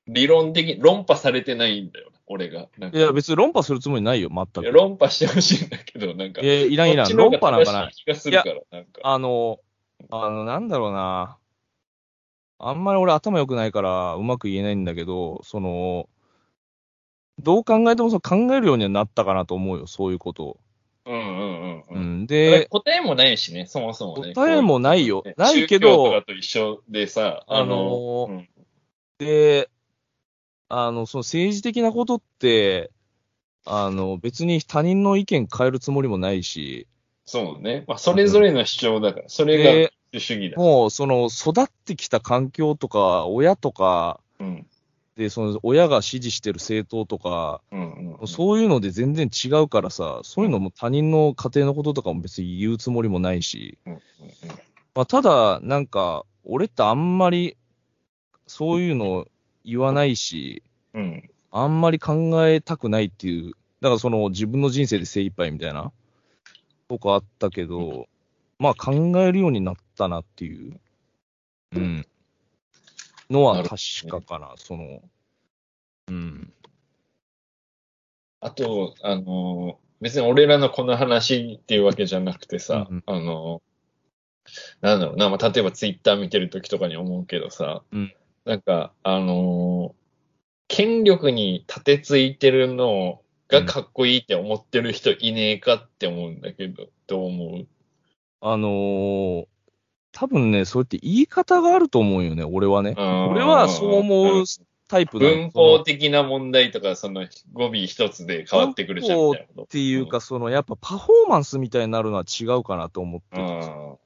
[0.08, 2.68] 理論的に論破されてないんだよな、俺が。
[2.92, 4.64] いや、別に論破するつもりないよ、全く。
[4.64, 7.16] いや論破してほしいんだけど、なんか、いや、いらんいらん。
[7.16, 7.94] 論破なんかない。
[7.94, 9.02] 気がするから、なんか。
[9.04, 9.60] あの、
[10.10, 11.38] あの、なんだろうな。
[12.66, 16.08] あんまり俺頭良くないからうまく言えないんだけど、その、
[17.40, 20.60] どう考えてもそう考えるようにはなったかなと思うよ、そういうことを。
[21.06, 22.24] うんうんうんううん。
[22.24, 22.28] ん。
[22.28, 24.34] で、で、答えもないしね、そもそもね。
[24.34, 28.50] 答えもないよないけど宗教とかと一緒でさ、あの、あのーうん
[29.20, 29.70] で、
[30.70, 32.92] あの、その政治的なことって、
[33.66, 36.88] あの、別に他人の意見変えるつもりもないし、
[37.26, 37.86] そうね。
[37.88, 40.58] まあ、それぞれの主張だから、それが主主義だ。
[40.58, 44.66] もう、その、育ってきた環境とか、親とか、うん。
[45.16, 48.28] で、その、親が支持してる政党とか、うんうんうん。
[48.28, 54.00] そういうので全然違うからさ、そういうのも他人の家庭のこととかも別に言うつもりもないし、うんうん
[54.96, 57.58] まあ、ただ、なんか、俺ってあんまり、
[58.46, 59.26] そういうの
[59.66, 60.62] 言わないし、
[60.94, 61.02] うん。
[61.02, 61.30] うん。
[61.52, 65.92] あんまり考えたくないっていう、だからその自分の人生で精一杯みたいな、
[66.88, 68.08] とかあったけど、
[68.64, 70.80] まあ考えるようになったなっていう、
[71.76, 72.08] うん、
[73.30, 75.02] のは確かかな、その、
[76.08, 76.54] うん、
[78.40, 83.62] あと、あの、別に俺らのこの話っていうわけじゃなくてさ、うんあの、
[84.80, 88.14] なんだろうな、まあ、例えばツイッター見てるときとかに思うけどさ、うん。
[88.46, 89.94] なんか、あの
[90.70, 97.68] 権力に立てついてるのがかっこいいって思ってる人いねえかって思うんだけど、どう思う？
[98.46, 99.46] あのー
[100.16, 102.94] 多分ね、そうやって言い方があると思うよね、俺はね。
[102.96, 104.46] うん俺はそう思う
[104.88, 109.64] タイプだ文法的な問題とか、その語尾一つで変わってくるじゃんみたいなこと。
[109.64, 113.98] っていうか、その、やっぱパフォーマンスみたいになるのは違うかなと思ってうて、ん。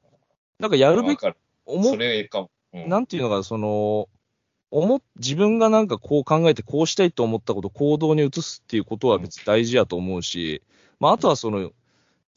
[0.60, 1.20] なんかやるべき。
[1.66, 2.52] 思それかも。
[2.74, 4.08] うんなんていうのか、その、
[4.72, 10.62] 思っ、自分がなんかこう考えてこうしたいと思ったことを行動に移すっていうことは別に大事やと思うし、
[11.00, 11.72] まああとはその、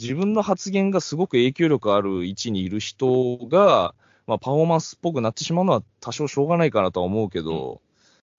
[0.00, 3.94] 自分の発言がすごく影響力ある位置にいる人が、
[4.26, 7.82] まあパフォーマンスっぽくなってしまうのは多少しょうがないかなとは思うけど、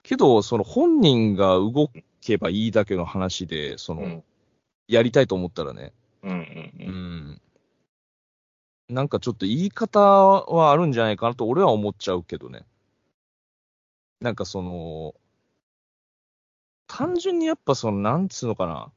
[0.02, 1.88] けど、その本人が動
[2.20, 4.24] けばいいだけの話で、その、うん。
[4.88, 5.92] やりたいと思ったらね、
[6.24, 6.42] うんうんう
[6.80, 6.94] うん。
[7.34, 7.40] ん。
[8.88, 12.64] なんかちょっと言い方はあるんじゃないかなと俺は思っちゃうけどね。
[14.20, 15.14] なんかその、
[16.88, 18.90] 単純にやっぱその、なんつうのかな。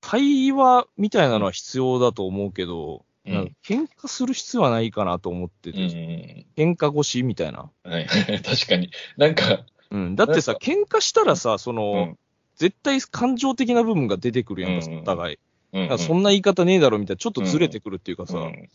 [0.00, 7.70] 対話みたいなのは必要だと思うけど、うん喧嘩する必要はないかなと思ってうんて、うん喧嘩越しみたいな。
[7.84, 7.92] うん。
[7.92, 8.06] はい。
[8.44, 8.90] 確かに。
[9.16, 10.14] なんか、うん。
[10.14, 12.18] だってさ、喧嘩したらさ、その、うん
[12.56, 15.38] 絶対感情的な部分が出てくるやんか、うんお互い。
[15.72, 18.68] うんうんそんな言い方ねえだろみたいな、ちょっとずれてくるっていうかさ、うん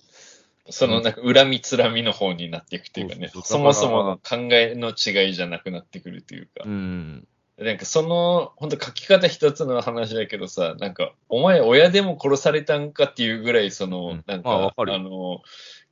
[0.69, 7.27] そのなんか恨みつらみの方になっていくっていうかね、そもそもの考えの違いじゃなくなってくるっていうかう、ん。
[7.63, 15.41] なんかその、本当書き方一つの話だけどさ、なんか、お前親でも殺されたんかっていうぐらい、その、うんなんか、あわかるよの、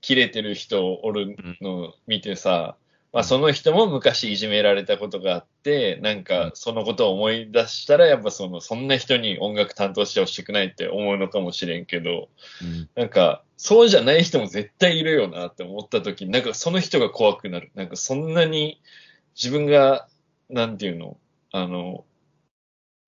[0.01, 2.75] 切れてる人おるのを見てさ、
[3.11, 12.29] まあその人も昔いじめられたことがあって、なんかそのことを思い出したら、やっぱその、そんな人に音楽担当してほしくないって思うのかもしれんけど、
[12.61, 12.89] うん。
[12.95, 17.71] なんか、そうじゃない人も絶対いるよなって思った時に、なんかその人が怖くなる。
[17.73, 18.79] なんかそんなに
[19.35, 20.07] 自分が、
[20.49, 21.17] なんていうの、
[21.51, 22.05] あの、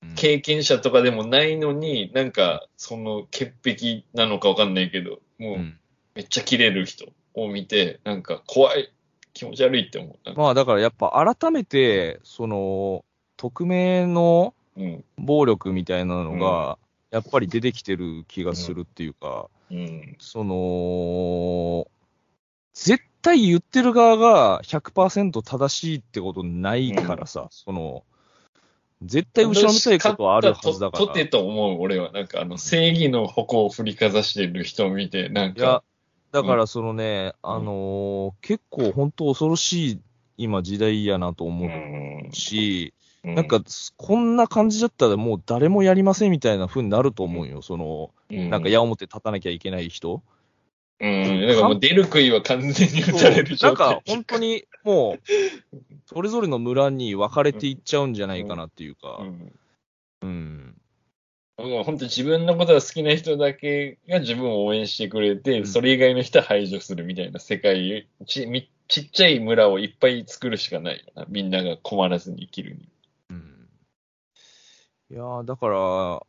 [0.04, 5.80] うん経験者とかでもないのに、なんかその潔癖なのかわかんないけど、もううん
[6.16, 8.92] めっちゃ切れる人を見て、なんか怖い、
[9.34, 10.34] 気持ち悪いって思う。
[10.36, 13.06] まあだからやっぱ改めて、その、
[13.38, 15.04] 匿名のうん。
[15.18, 16.78] 暴力みたいなのが、
[17.12, 20.16] やっぱり出てきてる気がするっていうか、うん。
[20.20, 21.88] その、
[22.74, 28.04] 絶対言ってる側が100%正しいってことないからさ、その、
[29.04, 31.00] 絶対後ろめたいことはあるはずだから。
[31.00, 32.12] ととてと思う、俺は。
[32.12, 35.84] なんかあの、正義の矛を振りかざしてる人を見て、なんいやか、、
[36.32, 40.00] だからそのね、あのー結構本当恐ろしい
[40.38, 43.62] 今時代やなとう思んうし、うなんか、
[43.98, 47.62] こんな感じだったらもう誰もやりませんみたいな風になると思うよ。
[47.62, 50.22] その、なんか矢面立たなきゃいけない人。
[51.02, 54.02] うん、だからもう出る杭は完全に打たれるな状態んか。
[54.06, 55.20] 本当にもう、
[56.06, 59.26] それぞれの村に分かれていっちゃうんじゃないかなっていうかう。
[59.26, 59.52] ん
[60.22, 60.76] うん。
[61.58, 71.26] 本当自分のことが好きな人だけが自分を応援してくれて、うんそれ以外の人は排除するみたいな世界ち、みちっちゃい村をいっぱい作るしかないよな。
[71.30, 72.90] みんなが困らずに生きるに。
[73.32, 73.68] うん
[75.10, 76.22] いやーだから、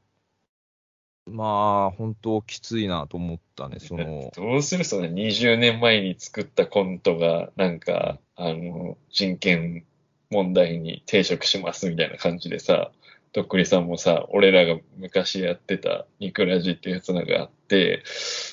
[1.26, 9.84] まあ、本当きついなと思ったね、その、 どうするその20年前に作ったコントが、なんか、あの、人権
[10.30, 12.90] 問題に抵触しますみたいな感じでさ、
[13.32, 18.02] とっくりさんもさ、俺らが昔やってたニクラジっていうやつなんかあって、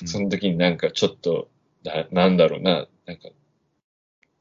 [0.02, 0.08] うん。
[0.08, 1.48] その時になんかちょっと、
[1.84, 3.28] ななんだろうな、なんか、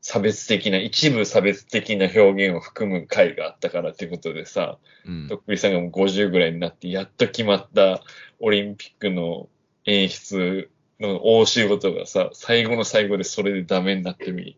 [0.02, 8.02] 差別的な、一部差別的な表現を含む回があったからってことでさ、うんとっくりさんがもう50ぐらいになって、やっと決まった
[8.40, 9.50] オリンピックの
[9.86, 14.58] 演出の大仕事がさ、最後の最後でそれでダメになってみ。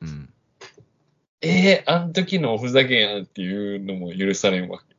[0.00, 0.32] うん
[1.40, 4.96] えー、あん時のおふざけやんっていうのも許されんわけ。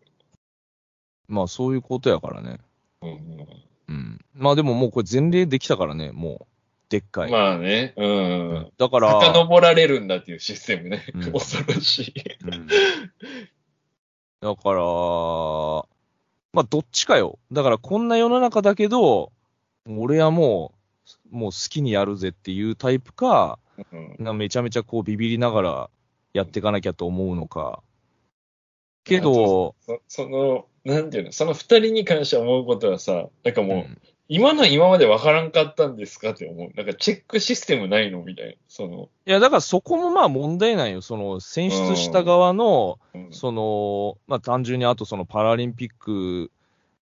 [1.28, 2.60] まあ、そういうことやからね。
[3.02, 3.10] うん
[3.90, 4.20] うん。
[4.34, 6.59] まあ、でももうこれ前例できたからね、もう、
[6.90, 7.32] でっかい。
[7.32, 8.72] まあね、うん。
[8.78, 11.06] だから、遡られるんだっていうシステムね。
[11.14, 12.14] うん恐ろしい。
[12.46, 12.68] うん
[14.42, 14.80] だから、
[16.54, 17.40] まあ、どっちかよ。
[17.52, 19.34] だから、こんな世の中だけど、
[19.86, 20.74] 俺はも
[21.32, 23.60] う、もう好きにやるぜっていうタイプか、
[23.92, 25.90] うんなめちゃめちゃこうビビりながら
[26.34, 27.82] やっていかなきゃと思うのか。
[29.04, 33.98] けど、そその、なんていうの、その二人に関して思うことはさ、なんかもう、うん
[34.32, 36.70] 今の今までわからんかったんですかって思う。
[36.78, 38.54] なんかチェックシステムないのみたいな。
[38.68, 41.02] その、いや、だからそこもまあ問題なんよ。
[41.02, 46.52] その、選出した側の、うんその、まあ単純にあとそのパラリンピック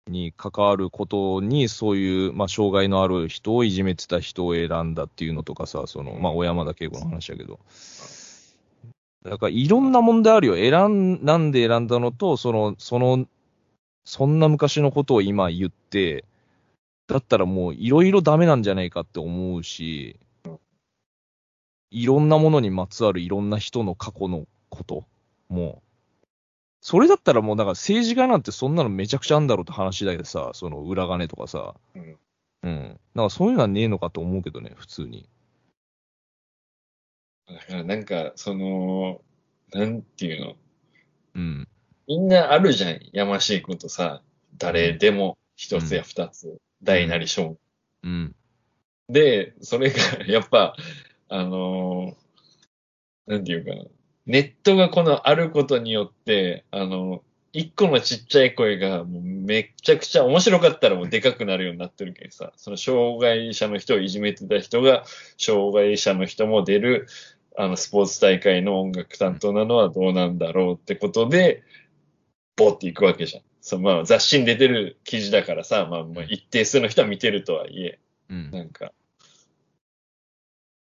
[0.07, 7.59] に関わることに、そういう、まあ障害のある人をいじめてた人を選んだっていうのとかさ、その、まあ小山田圭吾の話だけど。
[9.25, 10.55] だからいろんな問題あるよ。
[10.55, 13.27] 選ん、なんで選んだのと、その、その、
[14.05, 16.25] そんな昔のことを今言って、
[17.09, 20.21] だったらもういろいろダメなんじゃないかって思うし、
[21.91, 25.05] いろんなものにまつわるいろんな人の過去のこと
[25.49, 26.27] もう、
[26.81, 31.75] それだったらもうだから政治家なんてそんなのめちゃくちゃあんだろうって話だけどさ、その裏金とかさ。
[31.95, 32.19] うん。
[32.63, 33.01] うん。
[33.15, 35.29] なんかそういうのはねえのかと思うけどね、普通に。
[37.47, 39.23] だからなんか、その、
[39.73, 40.57] なんていうの、
[41.35, 41.69] うん。
[42.07, 43.01] みんなあるじゃん。
[43.13, 44.23] やましいことさ、
[44.59, 47.59] 誰でも一つや二つ、大なり小
[48.03, 48.35] うん。
[49.09, 50.77] で、それが、 やっぱ、
[51.29, 52.29] あのー
[53.29, 53.85] なんていうかな。
[54.27, 65.05] ネットがこのあることによって、あの、一個のちっちゃい声がもうめっちゃくちゃ面白かったらもうでかくなるようになってるけどさ、その障害者の人をいじめてた人が、
[65.39, 67.07] 障害者の人も出る、
[67.57, 71.63] あの、スポーツ大会の音楽担当なのはどうなんだろうってことで、
[72.57, 73.43] ボーっていくわけじゃん。
[73.69, 77.99] そう、まあ雑誌に出てる記事だからさ、まあ、まあ一定数の人は見てるとはいえ、
[78.31, 78.51] うん。
[78.51, 78.93] なんか。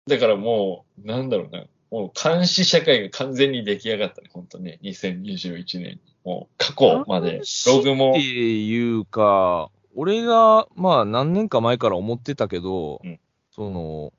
[0.08, 1.66] だからもう、なんだろうな。
[1.92, 4.80] もう監視社会が完全に出来上がったね、本当ね。
[4.82, 6.00] 2021年に。
[6.24, 7.42] もう過去まで。
[7.68, 8.20] ログもって。
[8.20, 13.20] いうか、俺が、まあ何年か前から思ってたけど、うん
[13.52, 14.12] その、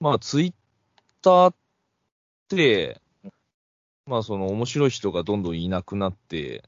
[0.00, 0.54] まあツイッ
[1.20, 1.54] ターっ
[2.48, 2.98] て、
[4.06, 6.64] まあその面白い人がどんどんいなくなって、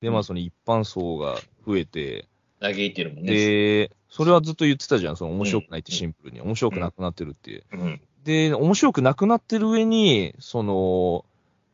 [0.00, 1.36] で、まうんあその一般層が
[1.66, 2.28] 増えて、
[2.60, 3.32] 嘆いてるもんね。
[3.32, 7.64] で、それはずっと言ってたじゃん、その面白くないってシンプルに、面白くなくなってるって。
[7.72, 8.00] うん。
[8.24, 11.24] で、面白くなくなってる上に、その、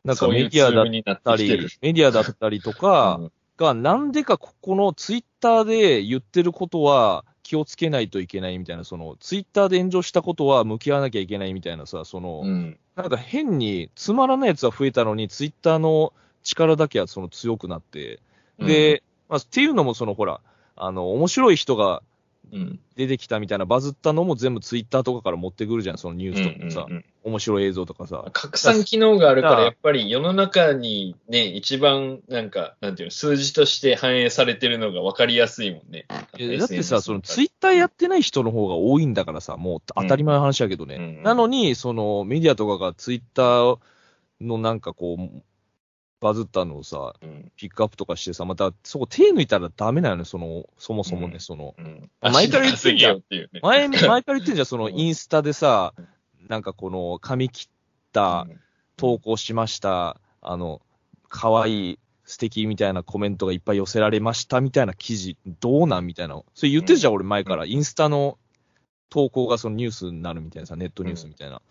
[0.05, 12.77] なんかメディアだったきてるり、メディアだったりとかうんが、なんでかここのツイッターで言ってることは気をつけないといけないみたいな、その、ツイッターで炎上したことは向き合わなきゃいけないみたいなさ、その、うん。
[12.95, 18.19] なんか変につまらないやつは増えたのに、ツイッターの力だけはその強くなって、
[18.59, 20.41] で、まあ、っていうのもそのほら、
[20.75, 22.01] あの、面白い人が
[22.51, 28.23] うん、出てきたみたいなバズったのも全部ツイッターとかから持ってくるじゃん、そのニュースとかさ、うんうんうん面白い映像とかさ。
[28.31, 36.05] 拡散機能があるからら、やっぱり世の中にね、一番なんか、なんていうの、数字として反映されてるのが分かりやすいもんね。
[36.07, 36.17] だ
[36.65, 40.95] ってさ、そのツイッターやってない人の方が多いんだからさ、もう当たり前の話だけどね。
[40.95, 41.23] うん。
[41.23, 43.77] なのに、そのメディアとかがツイッター
[44.39, 45.43] のなんかこう、
[46.19, 52.09] バズったのをさ、うんピックアップとかしてさ、またそこ手抜いたらダメなのよ、その、そもそもね、うんその、うん。
[52.21, 53.23] 前から言ってんじゃん。
[53.61, 55.93] 前、前から言ってんじゃん、そのうんインスタでさ、
[56.47, 57.67] なんかこの髪切っ
[58.11, 58.59] たうん
[58.97, 60.81] 投稿しました、あの、
[61.29, 66.41] 可愛い素敵みたいなコメントがいっぱい寄せられましたみたいな記事、どうなんみたいな。
[66.55, 67.65] それ言ってるじゃん、俺前から。
[67.65, 68.39] インスタの
[69.09, 71.61] 投稿がそのニュースになるみたいなさ、ネットニュースみたいな。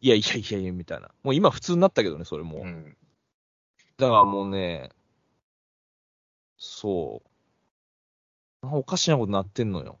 [0.00, 1.10] いやいやいやいや、みたいな。
[1.22, 2.64] もう今普通になったけどね、それも。
[3.98, 4.90] うんだからもうね、
[6.56, 7.22] そ
[8.62, 8.68] う。
[8.70, 9.98] おかしなことになってんのよ。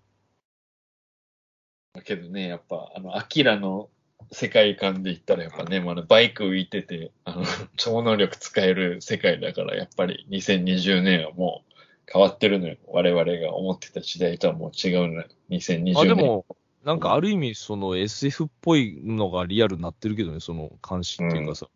[1.94, 3.88] だけどね、やっぱ、あの、アキラの
[4.30, 7.42] 世界観で言ったら、やっぱね、まだバイク浮いてて、あの、
[7.76, 11.74] 超能力使える世界だから、やっぱり2020年はもう
[12.12, 12.76] 変わってるのよ。
[12.86, 15.24] 我々が思ってた時代とはもう違うのよ。
[15.50, 15.98] 2020年。
[15.98, 16.46] あ、でも、
[16.84, 21.68] なんかある意味、その SF っぽいのがリアルになってるけどね、その監視っていうかさ、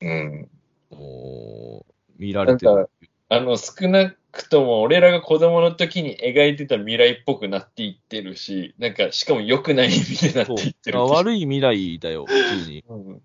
[0.00, 0.50] うん。
[0.90, 2.88] もう見られてる。
[3.30, 12.32] あの、少なくとも俺らが子供の時に描いてた未来っぽくなっていってるし、なんか、しかも良くない意味でなっていってるあ悪い未来だよ、普
[12.64, 12.84] 通に。
[12.88, 13.22] うん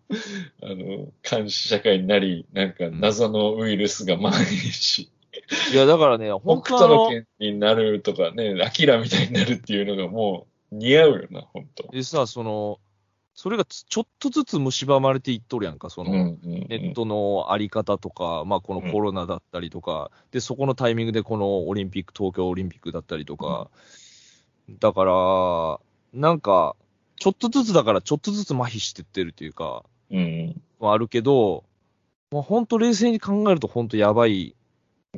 [0.62, 5.10] あの、監視社会になり、なんか謎のウイルスが蔓延し、
[5.71, 12.80] いや、だからね、本北当あの、斗の剣になるとかね、アキラみたいになるっていうのがもう似合うよな、本当でさ、その、
[13.36, 16.38] それがつちょっとずつ蝕まれていっとるやんか、その、ネ
[16.69, 23.72] ットのあり方とか、まあ、このコロナだったりとか、で、そこのタイミングでこのオリンピック、東京オリンピックだったりとか、
[24.80, 25.80] だから、
[26.13, 26.76] なんか、
[27.15, 30.62] ちょっとずつだから、ちょっとずつ麻痺してってるっていうか、うん。
[30.80, 31.63] はあるけど、
[32.30, 34.56] まあ、本当冷静に考えると本当やばい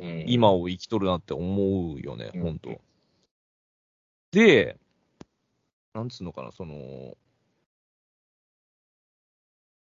[0.00, 0.24] ん。
[0.26, 2.42] 今を生きとるなって思うよね、うん。
[2.42, 2.80] 本当。
[4.32, 4.78] で、
[5.94, 7.16] なんつうのかな、その、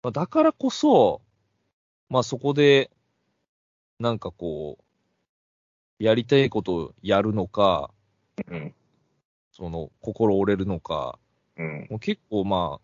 [0.06, 1.24] まあ、だからこそ、
[2.10, 2.92] まあそこで、
[4.00, 7.90] なんかこう、やりたいことをやるのか、
[8.48, 8.76] うん
[9.52, 11.18] その、心折れるのか、
[11.58, 12.82] うんもう結構まあ、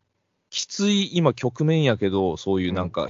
[0.50, 3.08] きつい今局面やけど、そういうなんか、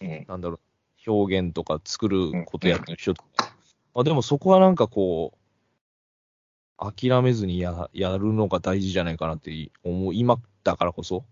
[0.00, 0.58] うんなんだろ
[1.06, 3.54] う、表現とか作ることやってる人とか。
[3.94, 5.38] まあでもそこはなんかこ
[6.76, 11.24] う、諦めずにややるのが大事じゃないかなって思う、今だからこそ。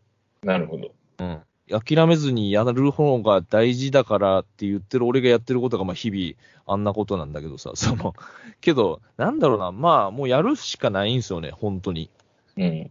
[0.45, 0.95] なるほど。
[1.19, 1.43] うん。
[1.81, 6.35] 諦めずにやる方が大事だからって言ってる俺がやってることがまあ日々
[6.67, 8.15] あんなことなんだけどさ、 その、
[8.61, 12.11] けど、なんだろうな、まあもうやるしかないんですよね、本当に。
[12.57, 12.91] うん。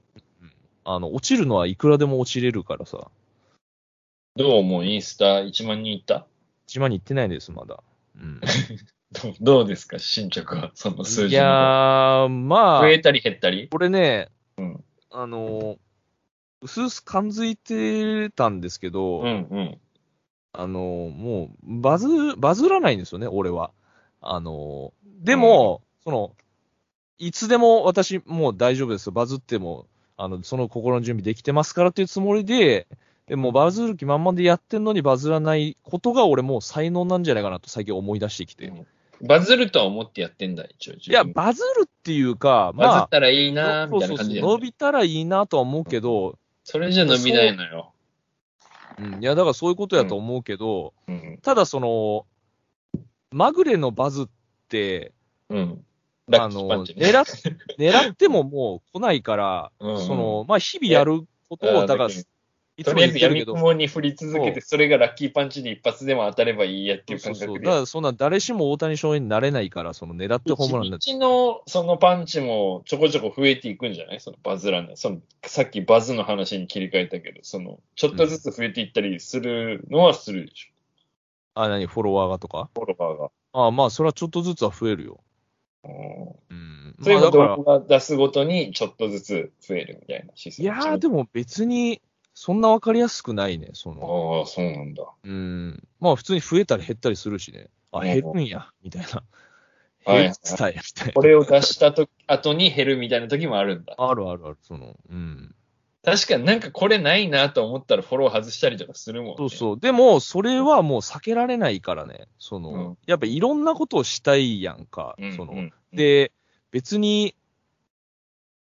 [0.84, 3.10] あの、落ちるのはいくらでも落ちれるからさ。
[4.36, 4.86] どうもう？
[4.86, 6.26] インスタ1万人いった？
[6.68, 7.84] 島に行ってないです、まだ。
[8.16, 8.42] うん。
[9.12, 10.00] どうどうですか？
[10.00, 11.44] 進捗は、その数い字の。
[11.44, 13.68] やー、まあ増、えたり減ったり？
[13.70, 15.78] これね、うんあの、
[16.62, 19.78] うすうす感づいてたんですけど、うんうん。
[20.54, 23.72] あの、もう、バズ、バズらないんですよね、俺は。
[24.22, 24.94] あの、
[25.24, 26.36] でも、その、
[27.18, 29.12] いつでも私もう大丈夫ですよ。
[29.12, 32.88] バズっても、あの、その心の準備できてますからっていうつもりで、
[33.28, 38.68] でもバズる気満々でやってんのにバズらないことが俺もう才能なんじゃないかなと最近思い出してきて。
[38.68, 38.88] うん
[39.24, 40.94] バズるとは思ってやってんだ、一応。
[40.94, 47.94] いや、バズるっていうか、まあバズっ、たらいいなみたいな感じで、そうそうそう伸びたらいいなとは思うけど、それじゃ伸びないのよ。
[49.00, 51.40] うん、いや、だからそういうことやと思うけど、うん。
[51.42, 52.26] ただその、
[53.32, 54.26] まぐれのバズっ
[54.68, 55.14] て、
[55.50, 55.86] うん。
[56.28, 56.94] ラあの、ね。
[56.96, 57.26] 狙っ、
[57.78, 62.10] 狙ってももう来ないから、うんうんその、まあ、日々やることを、だから、
[62.82, 67.48] いつもとりあえず言ってるけど、闇雲に振り続けて、そうそれがラッキーパンチで一発でも当たればいいやっていうそうそう。
[67.48, 67.66] 感覚で。
[67.68, 71.10] だからそんな誰しも大谷翔平になれないから、その狙ってホームランだって。
[71.10, 74.20] 一日のそのパンチもちょこちょこ増えていくんじゃない？
[74.20, 74.98] そのバズらない。
[74.98, 80.72] そのさっきバズの話に切り替えたけど、そのちょっとずつ増えていったりするのはするでし
[81.54, 82.60] あ、何、フォロワーがとか？
[82.60, 82.70] ょ。
[82.74, 83.32] フォロワーが。
[83.54, 85.20] あまあ、それはちょっとずつは増えるよ。
[85.84, 85.88] う
[86.54, 90.66] んそういうだから動、画出すごとにちょっとずつ増えるみたいなシステム。
[90.66, 92.00] いやー、でも別に、
[92.34, 94.40] そんなわかりやすくないね、その。
[94.40, 95.04] ああ、そうなんだ。
[95.24, 95.88] うん。
[96.00, 97.70] まあ普通に増えたり減ったりするしね。
[97.92, 99.24] あ、うん減るんや、みたいな。
[100.04, 103.96] はい減ったや、みたいこれを出したと後に減るみたいな時もあるんだ。
[103.98, 104.10] な。
[104.10, 105.56] あるあるある、その、うん。
[106.04, 109.36] 確かになんかこれないなと思ったらフォロー外したりとかするもんね。
[109.38, 109.80] そうそう。
[109.80, 112.28] でも、それはもう避けられないからね。
[112.40, 115.16] その、うんやっぱいろんなことをしたいやんか。
[115.20, 115.36] うん。
[115.36, 116.32] その、うん、で、
[116.72, 117.36] 別に、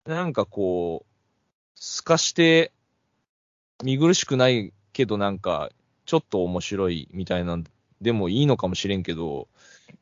[0.06, 1.12] なんかこう、
[1.76, 2.74] 透かして、
[3.84, 5.70] 見苦しくないけどなんか、
[6.06, 7.64] ちょっと面白いみたいなん
[8.02, 9.48] でもいいのかもしれんけど、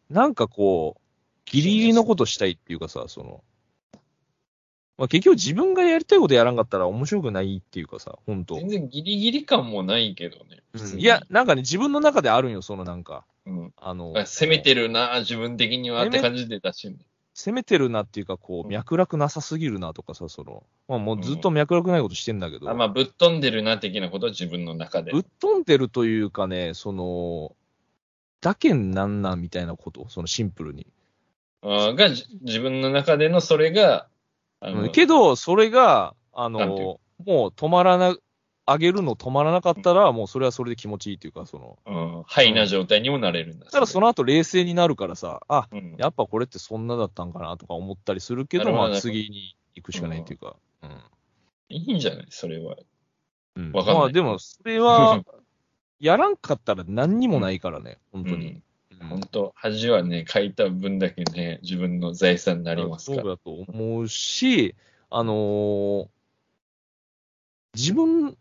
[0.09, 1.01] なんかこう、
[1.45, 3.43] ギリギリのことしたいっていうかさ、その、
[4.97, 10.61] まあ、結局自分がやりたいことやらんかったら面白くないっていうかさ、本当全然ギリギリ感もないけどね。
[10.73, 13.73] 普通にいや、、なんかね、自分の中であるんよ、そのなんか、うん。
[13.77, 16.99] あの、あ攻めてるな、自分的にはって感じで出してんね。
[17.39, 18.69] 攻めてるなっていうか、こう、うん。
[18.69, 25.13] 脈絡なさすぎるなとかさ、その、まあもうずっと脈絡ないことしてんだけど、あまあ、ぶっ飛んでるな、的なことは自分の中で。
[25.13, 27.55] ぶっ飛んでるというかね、その、
[28.41, 30.87] だけんなんなんみたいなこと、そのシンプルに。
[31.61, 34.07] あが、じ自分の中でのそれが、
[34.91, 38.15] けど、それが、あの、もう止まらな、
[38.69, 43.65] 上げるの止まらなかったら、もうそれはそれで気持ちいいっていうか、その、うん、ハイな状態にもなれるんだ。
[43.65, 50.55] ただその、の後冷静になるからさ、あ、うん、やっぱこれってそんなだったんかなとか思ったりするけど、まあ次に行くしかないっていうか。
[50.83, 50.89] うん
[51.71, 52.27] いいんじゃない？
[52.29, 52.77] それは。
[53.55, 55.23] うんわかんないまあでも、それは、
[55.99, 58.47] やらんかったら何にもないからね、本当に。
[58.47, 58.63] うん
[59.09, 63.21] 本当恥はね、書いた分だけね、自分の財産になりますから。
[63.23, 64.75] そうだと思うし、
[65.09, 66.07] あのー
[67.75, 68.35] 自分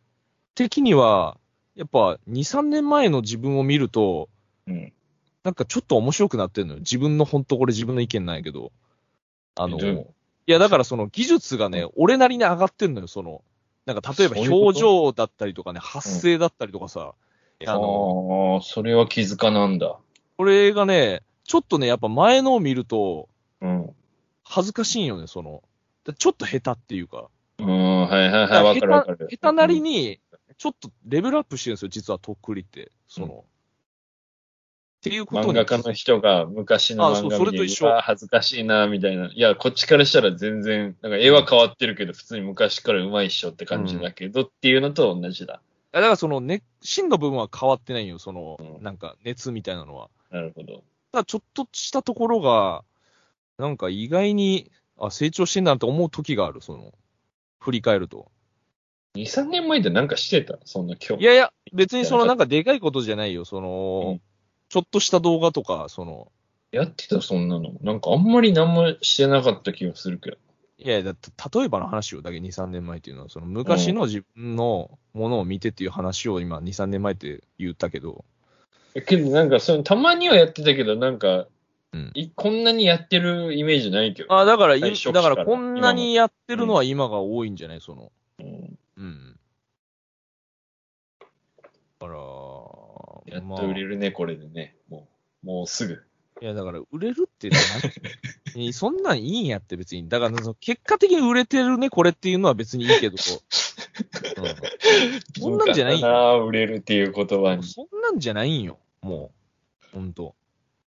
[0.59, 1.37] 的には、
[1.77, 4.29] やっぱ2、3年前の自分を見ると、
[4.67, 4.93] うん。
[5.45, 6.81] なんかちょっと面白くなってるのよ。
[6.81, 8.73] 自分の本当これ自分の意見なんやけど。
[9.55, 10.07] あのい
[10.47, 13.43] やだからその技術がね、俺なりに上がってんのよ、その。
[13.87, 17.15] なんか例えば表情だったりとかね、発声だったりとかさ。
[17.65, 19.97] あの、ああ、それは気づかなんだ。
[20.37, 23.29] これがね、ちょっとね、やっぱ前のを見ると、
[23.61, 23.91] うん。
[24.43, 25.63] 恥ずかしいんよね、その。
[26.05, 27.29] だちょっと下手っていうか。
[27.59, 29.29] うん、はいはいはい、わかるわかる。
[29.31, 30.21] 下手なりに、
[30.59, 32.93] ちょっとレベルアップしてるんですよ、実はとっくりって。
[33.07, 33.27] その。
[33.27, 33.41] うん
[34.99, 39.27] っていうことに漫画家の人が昔の漫画見てそれと一緒うわ恥ずかしいな、みたいな。
[39.27, 45.61] いや、こっちからしたら全然、なんか絵は変わってるけど、普通に昔から上手いっしょって感じだけど、っていうのと同じだ。
[45.93, 50.11] だからそのね、芯の部分は変わってないよ、その、うんなんか熱みたいなのは。
[50.33, 50.83] なるほど。
[51.13, 52.83] ただちょっとしたところが、
[53.57, 56.93] なんか意外に、あ、成長してんだなって思う時がある、その、
[57.61, 58.33] 振り返ると。
[59.17, 61.23] 2、3年前でなんかしてたそんな今日。
[61.23, 62.47] いやいや、別にそのなんか。
[62.47, 64.21] でかいことじゃないよ、その、うん。
[64.69, 66.31] ちょっとした動画とか、その、
[66.73, 67.73] やってた、そんなの。
[67.83, 70.37] なんかあんまり何もしてなかった気がするけど。
[70.79, 78.25] いやいや、だって例えばの話をだけ2、3年前っていうのは、その昔の自分のものを見てっていう話を今2、3年前って言ったけど、
[79.07, 81.47] けどなんかその、たまにはやってたけど、なんか、
[81.93, 82.11] うん。
[82.15, 84.33] いこんなにやってるイメージないけど。
[84.35, 84.91] あだからだ
[85.23, 87.81] からこんなにやってるのは今が多いんじゃない？
[87.81, 89.39] その、うんうん。
[92.01, 92.19] だから、
[93.27, 94.77] やっまあと売れるね、これでね。
[94.89, 95.09] も
[95.45, 96.05] う、もうすぐ。
[96.41, 97.49] いや、だから、売れるって
[98.55, 100.09] 何 そんなんいいんやって別に。
[100.09, 103.17] だから、その結果的に売れてるね、これっていうのは別にいいけど、
[105.39, 107.67] そんなんじゃない敏感だな売れるっていう言葉うん、に。
[107.67, 109.33] そんなんじゃないんよ、も
[109.93, 109.97] う。
[109.97, 110.35] ほんと。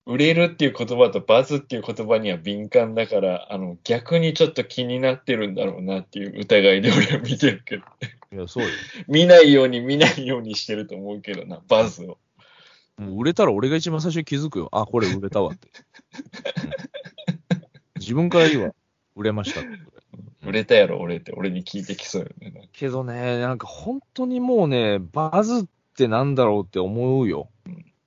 [0.06, 7.84] 売れるっていう言葉とバズっていう言葉には敏感だから、あの、逆にちょっと気になってるんだろうなっていう疑いで俺は見てるけど。
[8.34, 8.70] いや、そうよ。
[9.08, 12.18] 見ないように見ないようにしてると思うけどな、バズを。
[12.98, 14.70] もう売れたら俺が一番最初に気づくよ。
[14.72, 15.70] あ、これ売れたわって。
[16.66, 16.92] うん
[18.02, 18.72] 自分から言うわ。
[19.16, 19.62] 売れました。
[20.44, 21.32] 売れたやろ、俺って。
[21.34, 22.68] 俺に聞いてきそうよね。
[22.74, 25.64] けどね、なんか本当にもうね、バズっ
[25.96, 27.50] てなんだろうって思うよ。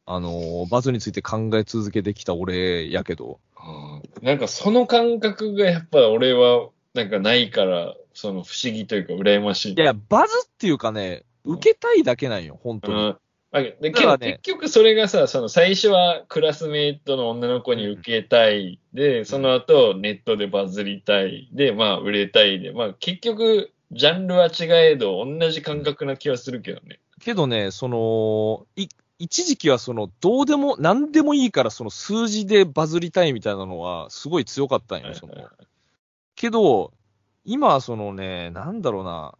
[0.06, 3.40] あの、バズについて考え続けてきた俺やけど。
[3.56, 9.74] うんなんかその感覚がやっぱ俺はなんかないから、その不思議というか羨ましい。
[9.74, 12.98] いや、バズっていうかね、受けたいだけなんよ、本当に。
[12.98, 13.18] うん。
[13.56, 18.80] あでね結局それがさ、その最初はクラスメイトの女の子に受けたい。
[18.92, 21.48] で、その後ネットでバズりたい。
[21.52, 22.72] で、まあ売れたいで。
[22.72, 26.98] まあ結局、ジャンルは違えど同じ感覚な気はするけどね。
[27.20, 28.88] けどね、その、い、
[29.18, 35.34] 一時期はその、どうでも、何でもいいから、その数字でバズりたいみたいなのは、すごい強かったんよ、その。
[36.34, 36.92] けど、
[37.44, 39.34] 今はそのね、なんだろうな、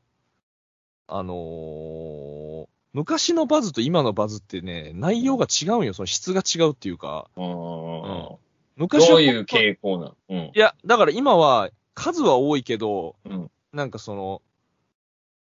[1.07, 8.37] あのー昔のバズと今のバズってね、内容が違うんよ、その質が違うっていうか、うん。
[8.77, 10.17] 昔はどういう傾向なの？
[10.29, 10.39] うん。
[10.39, 10.53] い。
[10.55, 13.51] や、だから今は数は多いけど、うん。
[13.73, 14.43] なんかその、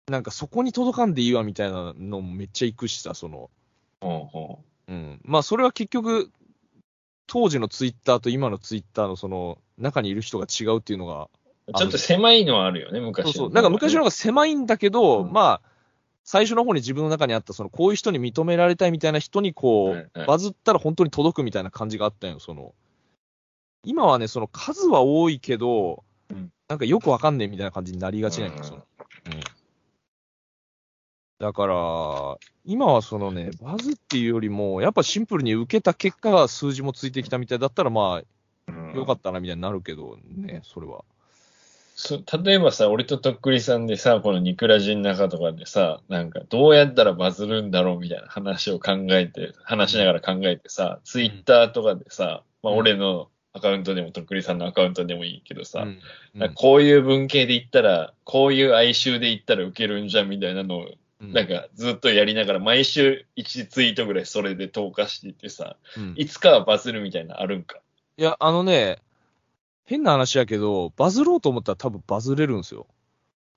[0.08, 3.50] なんかそこに届かんでいいわみたいなのもめっちゃ行くしさ、その、
[4.02, 5.22] ほうほうん。
[5.24, 6.32] まあそれは結局、
[7.28, 11.30] 当時のツイッターと今のツイッターのその中にいる人が違うっていうのが、
[11.68, 13.32] うちょっと狭いのはあるよね、昔の。
[13.32, 13.54] そうそう。
[13.54, 15.72] なんか昔の方が狭いんだけど、うんまあ、
[16.24, 22.74] 最初の方に自分の中にあった、その、こういう人に認められたいみたいな人に、こう、はいはいバズったら本当に届くみたいな感じがあったんよ、その。
[23.84, 28.78] 今はね、その数は多いけど、うんなんかよくわかんねえみたいな感じになりがちなんよ、うんその。
[28.78, 28.84] うん。
[31.42, 38.22] だから、今はそのね、バズっていうよりも、やっぱシンプルに受けた結果が数字もついてきたみたいだったら、ま
[38.68, 41.04] あ、よかったなみたいになるけどね、それは。
[41.96, 52.80] そ例えばさ、俺ととっくりさんでさ、このニクラジの中とかでさ、なんかどうやったらバズるんだろうみたいな話を考えて、話しながら考えてさ、ツイッターとかでさ、まあうん。
[52.80, 56.00] 俺のアカウントでもとっくりさんのアカウントでもいいけどさ、うん。
[56.36, 67.80] なんかこういう文系で言ったら、こういう哀愁で言ったらウケるんじゃんみたいなのを、うんなんかずっとやりながら毎週1ツイートぐらいそれで投下していってさ、うんいつかはバズるみたいなのあるんか？
[68.18, 68.98] いや、あのね、
[69.86, 72.88] 変な話やけど、バズろうと思ったら多分バズれるんですよ。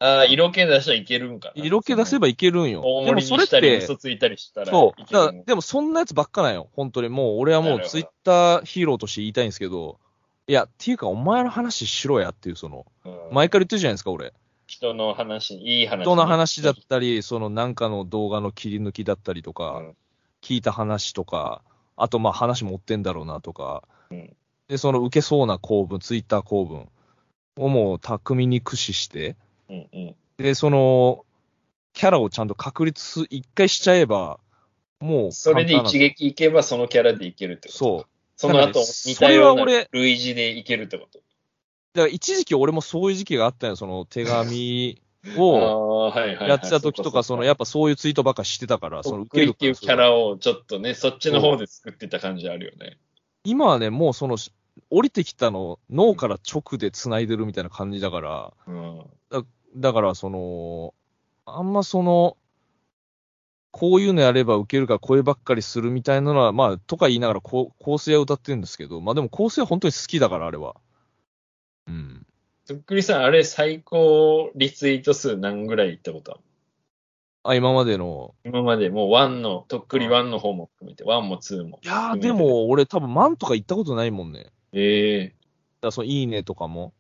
[0.01, 1.65] ああ、色気出したらいけるんかな。
[1.65, 2.83] 色気出せばいけるんよ。
[2.85, 5.13] 大盛りでもそれっにしたり、て、嘘ついたりしたらそう。
[5.13, 6.69] だでもそんなやつばっかなんよ。
[6.75, 7.09] 本当に。
[7.09, 9.99] もう、俺はもうツイッターヒーローとして言いたいんですけど、
[10.47, 14.33] いや、っていうか、お前の話しろやっていう、その、うん前から言ってるじゃないですか、俺。
[14.77, 16.03] 人の話、いい話。
[16.03, 19.97] 人の話だったり、そのなんかの動画の切り抜きだったりとか、うん
[20.45, 21.63] 聞いた話とか、
[21.97, 24.37] あとまあ話持ってんだろうなとか、うん
[24.69, 26.89] で、その受けそうな構文、ツイッター構文
[27.57, 29.37] をもう巧みに駆使して、
[29.69, 30.15] うんうん。
[30.37, 31.25] で、その、
[31.93, 34.39] キャラをちゃんと確立す一回しちゃえば、
[35.01, 38.07] もうそれで一撃いけばそのキャラでいけるってことそう。
[38.37, 41.21] その後似たような類似でいけるってこと
[41.95, 45.01] だから一時期俺もそういう時期があったよ、その手紙
[45.37, 46.13] を。
[46.47, 52.99] やってた時とか、そのやっぱそういうツイートばっかしてたから、そのそっくりっていうキャラをちょっとね、そっちの方で作ってた感じあるよね。
[53.45, 54.37] 今はね、もうその、
[54.91, 59.07] 降りてきたの、脳から直で繋いでるみたいな感じだから、うん。
[59.77, 60.95] だからその、
[61.47, 62.37] あんまその、
[63.71, 70.77] こういうのやれば受けるから声ばっかりするみたいなのは、まあ、とか言いながらこう構成は歌ってるんですけど、まあでも構成は本当に好きだから、あれは。
[71.87, 72.27] うん。
[72.67, 76.41] とっくりさん、あれ最高リツイート数何ぐらいいったことある？
[77.43, 78.35] あ、今までの？
[78.45, 81.79] 今までもう1の、とっくり1の方も含めて、1も2も。
[81.83, 84.39] いやー、でも俺多分万とか行ったことないもんね。
[84.39, 85.35] だかえ
[85.83, 86.95] らそのいいねとかも。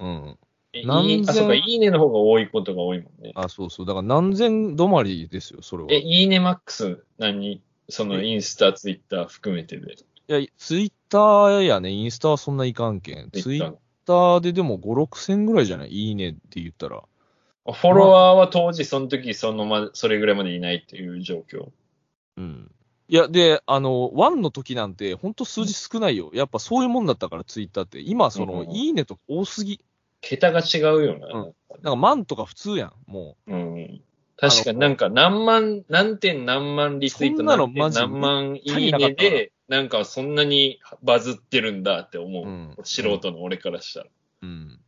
[0.00, 0.38] うん。
[0.72, 1.18] え何千？
[1.18, 3.30] いいあ、そうか、いいねの方が多いことが多いもんね。
[3.36, 3.86] あ、そうそう。
[3.86, 5.88] だから何千止まりですよ、それは。
[5.92, 7.62] え、いいいねマックス何？
[7.88, 9.94] そのインスタ、ツイッター含めてで。
[10.26, 13.30] や、ツイッターやね、インスタはそんないかんけん。
[13.30, 15.90] ツイッターででも5、6千ぐらいじゃない？
[15.90, 17.02] いいねって言ったら。
[17.64, 21.70] フォロワーは当時、その時、そのま、それぐらいまでいないっていう状況。
[22.36, 22.70] うん。
[23.08, 26.30] いや、で、あの、ワンの時なんて、ほんと数字少ないよ。
[26.32, 28.00] やっぱそういうもんだったから、ツイッターって。
[28.00, 29.80] 今、その、うんいいねとか多すぎ。
[30.20, 31.26] 桁が違うよな。
[31.26, 34.00] うんなんか万とか普通やん、もうん。
[34.36, 42.44] 確かになんか何万、何点何万リツイート何点何万いいねで、なんかそんなにバズってるんだって思う。
[42.46, 44.06] うん素人の俺からしたら。
[44.06, 44.10] う。
[44.46, 44.80] うん。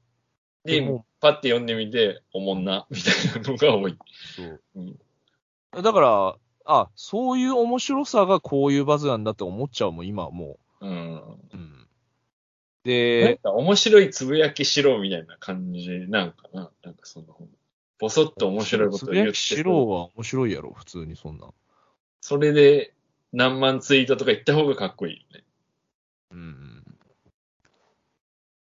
[0.64, 3.98] で、でもパッて読んでみて、おもんな、みたいなのが多い。
[4.36, 4.60] そう。
[4.76, 4.98] うん
[5.70, 10.90] だから、あ、そういう面白さがこういうバズなんだって思っちゃうもん、今はもうん。
[10.90, 11.38] う。
[11.52, 11.72] うん。
[11.78, 11.86] なん
[12.84, 16.70] で、か面白いつぶやきしろみたいな感じなんかな。
[16.82, 17.26] なんかその、
[17.98, 21.48] ぼそっと面白いことつぶやを言ってきしろは面白いやろ、普通にそんな。
[22.20, 22.94] それで
[23.32, 25.44] 何万ツイートとか言った方がかっこいいよね。
[26.32, 26.84] うん。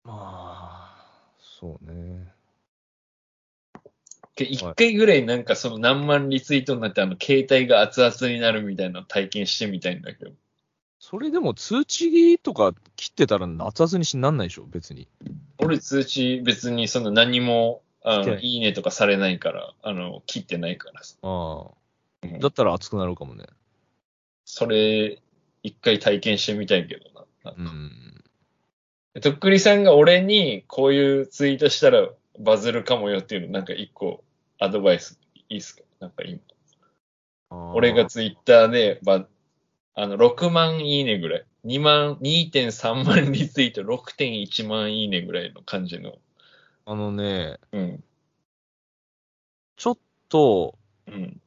[0.04, 2.32] まあ、そうね。
[4.36, 10.32] で一回ぐらいなんかその何万リツイートになってあの携帯が熱々になるみたいなの体験してみたいんだけど。
[10.98, 15.08] それでも通知とか切ってたら熱々にしなんないでしょ、別に。
[15.58, 21.16] 俺通知別にその何も、あの、いいいねとかされないから、あの、切ってないからさ。
[21.22, 21.70] ああ。
[22.22, 23.44] うんだったら熱くなるかもね。
[24.46, 25.18] それ、
[25.62, 27.20] 一回体験してみたいけどな。
[27.22, 29.20] うなんかん。
[29.20, 34.22] とっくりさんが俺にこういうツイートしたらバズるかもよっていうのなんか一個
[34.58, 35.18] アドバイス
[35.48, 35.82] いいっすか？
[36.00, 36.38] なんか今。
[37.74, 39.26] 俺がツイッターで、ば、
[39.94, 41.46] あの、6万いいねぐらい。
[41.64, 46.18] 2万、2.3万リツイート、6.1万いいねぐらいの感じの。
[46.84, 48.04] あのね、うん。
[49.76, 51.40] ちょっとうん。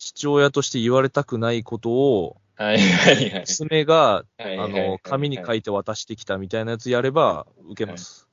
[0.00, 3.40] 父親として言われたくないことを、はいはいはい。
[3.40, 8.26] 娘が、はいあの、紙に書いいて渡してきたみたいなやつやれば受けます。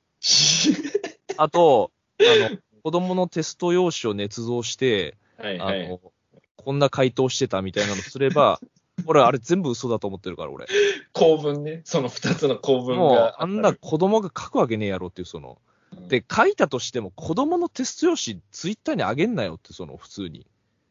[1.37, 5.89] あと、あの、子供のテスト用紙を捏造して、あはいはい。
[5.89, 5.99] の、
[6.55, 8.59] こんな回答してたみたいなのすれば、
[9.05, 10.67] 俺あれ全部嘘だと思ってるから、俺。
[11.11, 11.81] 構文ね。
[11.83, 15.59] その二つの構文もうが、あんな子供が書くわけねえやろっていう、その。
[15.95, 20.47] うん、で、書いたとしても子供のテスト用紙ツイッターにあげんなよって、その、普通に。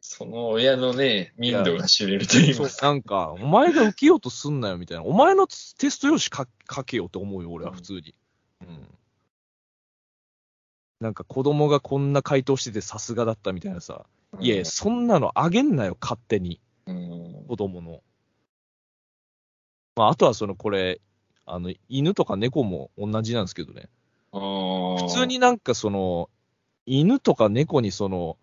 [0.09, 2.83] その親のね、民度が知れると言いそうます。
[2.83, 5.03] なんか、お前が受けようとすんなよみたいな。
[5.03, 8.15] お前のテスト用紙書書けよって思うよ、俺は普通に。
[8.63, 8.89] うん。
[11.01, 14.07] なんか子供がこんな回答しててさすがだったみたいなさ。
[14.39, 16.61] いやいや、そんなのあげんなよ、勝手に。
[16.87, 17.45] うん。
[17.49, 18.01] 子供の。
[19.97, 21.01] まあ、あとはその、これ、
[21.47, 23.89] あの、犬とか猫も同じなんですけどね。
[24.31, 24.39] 普
[25.09, 26.31] 普通、になんかその、
[26.87, 28.39] 犬とか猫にその、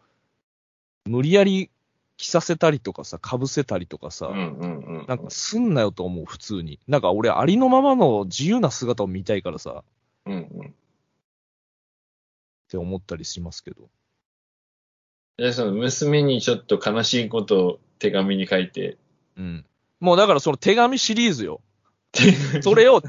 [1.06, 1.70] 無理やり
[2.18, 5.06] 着させたりとかさ、被せたりとかさ、うんうんうん。
[5.08, 6.80] なんかすんなよと思う、普通に。
[6.88, 9.84] なんか俺、ありのままの自由な姿を見たいからさ、っ
[10.26, 10.76] うんうん。
[12.70, 13.89] て思ったりしますけど。
[15.38, 18.97] で、その娘にちょっと悲しいことを手紙に書いて、
[19.36, 19.66] うん。
[19.99, 21.62] もうだからその手紙シリーズよ。
[22.62, 23.08] それをず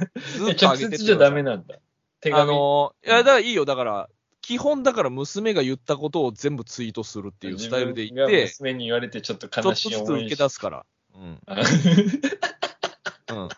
[0.49, 1.79] えっと直上げてって接じゃダメなんだ。
[2.21, 2.53] 手あ紙。
[2.53, 3.65] のーいや、だからいいよ。
[3.67, 4.09] だから、
[4.47, 10.87] 基本だから娘が言ったことを全部ツイートするっていうスタイルでい自分がって、娘に言われてちょっとちょ悲っとずつ受しい思いけ出すから。
[11.15, 11.41] うん。
[11.47, 11.57] あ
[13.33, 13.49] うん。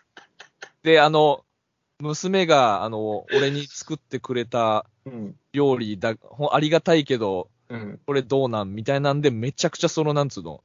[0.83, 1.43] で、あの、
[1.99, 5.35] 娘が、あの、俺に作ってくれたうん。
[5.51, 7.99] 料理だ、ほんありがたいけど、うん。
[8.05, 10.63] これどうなんみたいなんで、めちゃくちゃその、なんつうの、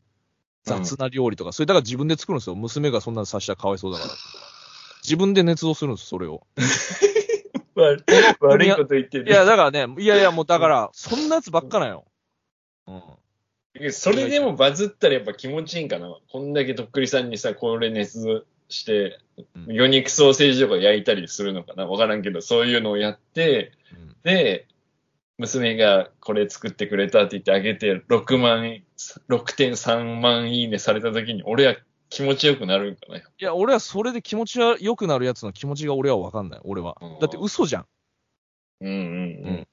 [0.62, 2.54] 雑な料理とか、それだから自分で作るんですよ。
[2.54, 4.10] 娘がそんなのさしたらかわいそうだから。
[5.02, 6.46] 自分で捏造するんです、それを。
[7.74, 8.04] 悪
[8.40, 9.28] 悪いこと言ってる。
[9.28, 12.04] いや、だからね、いやいや、もうだから、そんなやつばっかなんよ。
[12.86, 13.02] うん。
[13.92, 16.14] それでもバズったらやっぱ気持ちいいんかな。
[16.30, 19.18] こんだけとっくりさんにさ、これ捏造して、
[19.56, 24.66] うん魚肉ソーセージとか焼いたりするのかなわからんけど、そういうのをやって、うんで、
[25.38, 28.82] 娘がこれ作ってくれたって言ってあげて、6万、
[29.28, 31.76] 6.3万いいねされた時に、俺は
[32.12, 33.16] 気持ちよくなるんかな。
[33.16, 37.18] いや、俺はそれで気持ちが良くなるやつの気持ちが俺はわかんない、俺はうん。
[37.18, 37.86] だって嘘じゃん。
[38.82, 38.98] うんうんう
[39.52, 39.68] ん。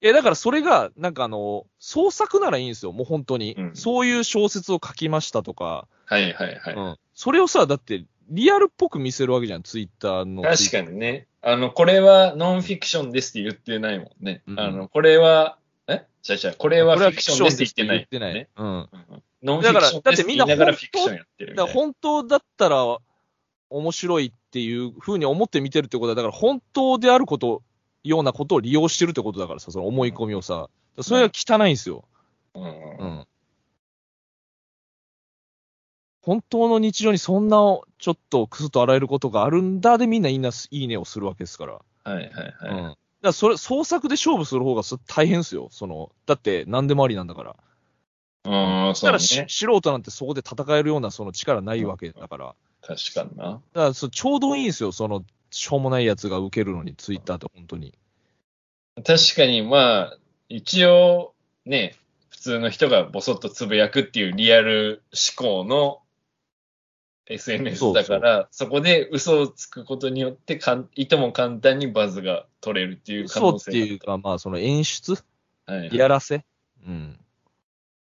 [0.00, 3.54] いや、だからそれが、なんかあの、創作ならいいんですよ、もう本当に。
[3.58, 6.74] うんそういう小説を書きましたとか、はいはいはい。
[6.74, 6.98] うん。
[7.14, 10.42] それをさ、だって、リアルっぽく見せるわけじゃん、ツイッターの。
[10.42, 11.26] 確かにね。
[11.40, 14.42] あの、これはノンフィクションですって言ってないもんね。
[14.46, 15.58] うんあの、これは、
[15.88, 16.06] え？
[16.28, 16.54] 違う違う。
[16.56, 17.96] これこはフィクションですって言ってない。
[17.96, 18.34] 言ってない。
[18.34, 18.48] ね。
[18.56, 18.66] うん。
[18.66, 18.70] う
[19.16, 21.66] んノンフィクションですってみたいな。
[21.66, 22.98] 本当だったら
[23.70, 27.62] 面白いっていう風に思って見てるってことは、だから本当であること、
[28.04, 30.68] ようなことを利用してるってことだからさ、その思い込みをさ。
[31.00, 32.04] それは汚いんですよ。
[32.54, 33.26] うんうんうん。
[36.20, 37.56] 本当の日常にそんな
[37.98, 41.72] ちょっとクスッと洗えることがあるんだでみんないいないいねをするわけですから。
[41.72, 41.80] は
[42.12, 42.34] いはいはい。
[42.70, 42.82] うん。
[42.82, 45.68] だからそれ、創作で勝負する方がそ大変ですよ。
[45.70, 47.56] その、だって何でもありなんだから。
[48.44, 52.54] うん、だから素人なんてそこで戦えるようなその力ないわけだから。
[52.82, 53.44] 確かにな。
[53.44, 54.90] だからそちょうどいいんですよ。
[54.90, 57.94] その、しょうもないやつが受けるのに、ツイッターって本当に。
[58.96, 60.18] 確かに、まあ、
[60.48, 61.34] 一応、
[61.64, 61.94] ね、
[62.30, 66.00] 普通の人がボソッとつぶやくっていうリアル思考の
[67.26, 75.22] SNS だから、そこで嘘をつくことによってかん、いとも簡単にバズが取れるっていう可そうっ能性ていうか、まあその演出？
[75.66, 76.44] はいやらせ？
[76.86, 77.18] うん。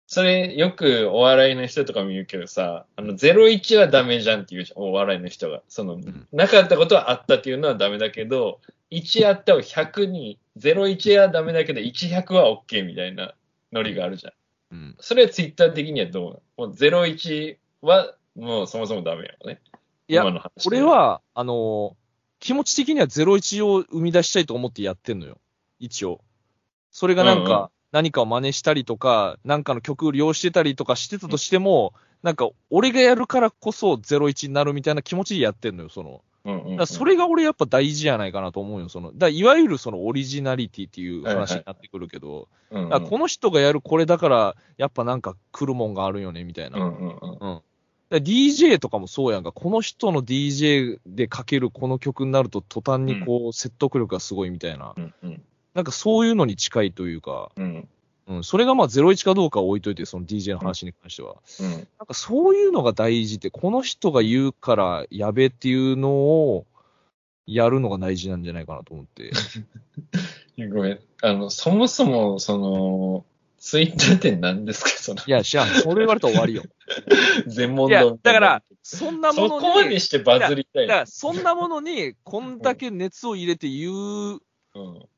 [0.09, 5.63] それ、よくお笑いの人とかも言うけどさ、あの、01はダメじゃんって言うじゃん、お笑いの人が。
[5.69, 13.35] その、んなかったことはあったっていうのはダメだけど、1あったを100に、01はダメだけど、1100は OK みたいな
[13.71, 14.33] ノリがあるじゃん。
[14.73, 14.97] うん。
[14.99, 16.69] それはツイッター的にはどうなの？
[16.69, 19.61] もう01は、もうそもそもダメよね。
[20.09, 21.95] いや今の話でこれ、は、あのー
[22.41, 25.39] 気持ち的には01を生み出したいと思ってやってんのよ。
[25.81, 26.21] 一応。
[26.91, 36.23] それがなんうんうんか、何かを真似したりとか、なんかの曲を利用してたりとかしてたとしても、なんか、俺がやるからこそ01になるみたいな気持ちでやってんのよ、その。
[36.45, 38.89] うんうんうんだからそれが俺やっぱ大事じゃないかなと思うよ。
[38.89, 46.79] その、だいわゆるそのオリジナリティっていう話になってくるけど、この人がやるこれだから、やっぱなんか来るもんがあるよね、みたいな。
[46.79, 47.39] うんうんうんうん。
[47.41, 47.63] だか
[48.11, 49.53] ら DJ とかもそうやんか。
[49.53, 54.95] この人の DJ でかけるこの曲になると途端にこう説得力がすごいみたいな。
[54.97, 55.43] うんうん
[55.75, 57.89] なんかそういうのに近いというか、うん
[58.29, 58.45] うん。
[58.45, 61.37] それがまあ01かどうかは置いといて、その DJ の話に関しては。
[61.61, 66.67] うんなんかそういうのが大事で、この人が言うからやべっていうのを
[67.47, 69.33] やるのが大事なんじゃないかなと思って。
[70.69, 71.01] ごめん。
[71.23, 73.25] あの、そもそも、その、
[73.59, 74.91] ツイッターって何ですか？
[74.91, 75.69] その、いや、知らん。
[75.69, 76.63] それ言われたら終わりよ。
[77.47, 84.41] 全問いや答みたいなだから、そんなもそのに、こまでしてバズりたいだからそんなものに、こんだけ熱を入れて言う
[84.75, 85.09] うん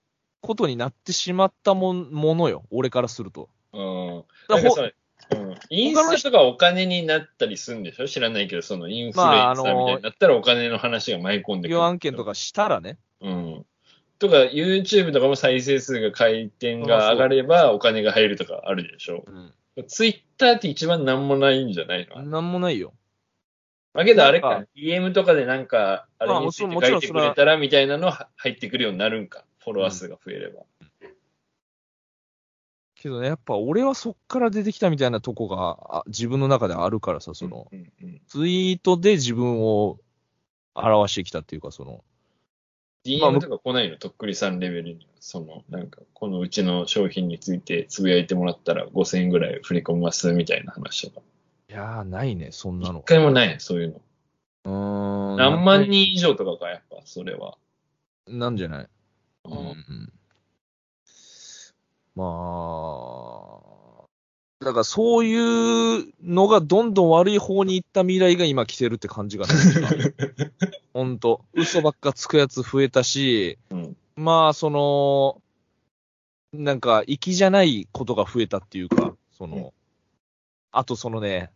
[0.41, 3.49] ことになってしまったもんものよ、俺からすると。
[3.73, 4.25] うん。
[4.49, 4.95] だかそれ
[5.33, 8.09] うん、インスタとかお金になったりするんでしょ？
[8.09, 11.75] 知らないけど、そのインフルエンサーみたいになったらお金の話が舞い込んでくる。
[11.75, 12.99] 要案件とかしたらね。
[13.21, 13.67] うん。
[14.19, 19.25] とか、YouTube とかも再生数が回転が上がればお金が入るとかあるでしょ？
[19.77, 19.87] うん。
[19.87, 22.23] Twitter って一番なんもないんじゃないの？
[22.23, 22.95] なんもないよ。
[23.95, 29.45] だけどあれか、DM とかでなんか、あれに書いてくれたらみたいなのは入ってくるようになるんか。
[29.63, 30.63] フォロワー数が増えれば。
[32.95, 39.99] けどね、やっぱ俺はそっから出てきたみたいなとこがあ自分の中であるからさ、その、うんうん、ツイートで自分を
[40.75, 42.05] 表してきたっていうか、その、
[43.19, 45.11] まあ DM とか来ないの、とっくりさんレベルには。
[45.21, 51.27] その、なんか、このうちの商品についてつぶやいてもらったら5000円ぐらい振り込みますみたいな話とか。
[51.71, 53.03] いやー、ないね、そんな一の。
[53.03, 54.01] 回もない、そういうの。
[54.65, 55.37] うーん。
[55.37, 57.57] 何万人以上とかか、やっぱ、それは。
[58.27, 58.89] なんじゃない？
[59.45, 60.13] うんうん
[62.17, 62.25] ま
[64.61, 69.53] あ、だからそういうのがどんどん悪い方に行った未来が今来てるって感じがね。
[70.93, 71.45] ほんと。
[71.55, 75.41] 嘘ばっかつくやつ増えたし、うんまあ、その、
[76.53, 79.71] なんか、粋じゃないことが増えたっていうか、その、うん
[80.73, 81.51] あとそのね、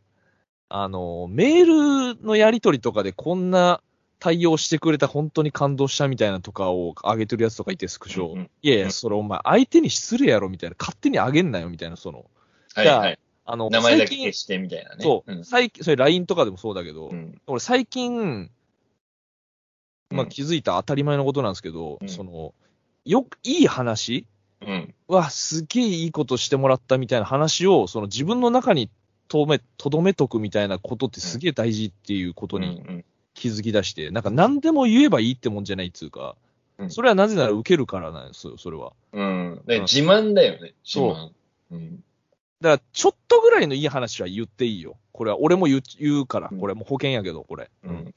[0.68, 3.80] あの、メールのやりとりとかでこんな
[4.24, 8.32] 対応してくれた本当に感動したみたいなとかを上げてるやつとかいて、スクショ。
[8.32, 8.50] うんうん。
[8.62, 8.90] いやいうや、ん。
[8.90, 12.24] それお前相手に失礼やろみたいな、勝手にあげんなよみたいな、その、
[12.74, 13.18] はいはい。
[13.44, 15.04] あの、名前だけ消してみたいなね。
[15.04, 15.44] そう、ん。
[15.44, 17.38] 最近、それ LINE とかでもそうだけど、うん。
[17.46, 18.50] 俺最近、
[20.08, 20.28] まあうん。
[20.30, 22.08] 気づいた当たり前のことなんですけど、うん。
[22.08, 22.54] その、
[23.04, 24.26] よく、いい話
[24.62, 24.94] うん。
[25.06, 28.88] は、すげえいいことしてもらったみたいな話を、その自分の中に
[29.28, 33.04] とめ、とどめとくみたいなことってすげえ大事っていうことにうん
[33.34, 36.36] 気づき出して、なんか何でも言えばいいってもんじゃないっつうか、
[36.78, 38.94] うんそれはなぜなら受けるからなんですよ、それは。
[39.12, 39.62] うん。
[39.64, 41.30] で自慢だよね、自そう慢。
[41.70, 42.04] うん。
[42.60, 44.96] だから、ちょっとぐらいのいい話は言っていいよ。
[45.12, 47.70] これは、俺も言う言うからう、んこれもう保険やけど、これ。
[47.84, 48.14] うん。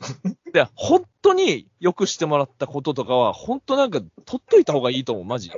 [0.53, 5.51] で、本当によくしてもらったこととかは、本当なんか、取っといた方がいいと思う、マジ。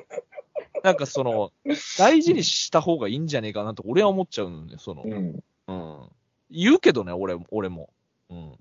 [0.83, 1.51] なんかその、
[1.97, 5.43] 大事にした方がいいんじゃねえかなと、俺は思っちゃうのね、その、うん。
[5.67, 6.09] うん。
[6.49, 7.89] 言うけどね、俺、俺も。
[8.29, 8.53] うん。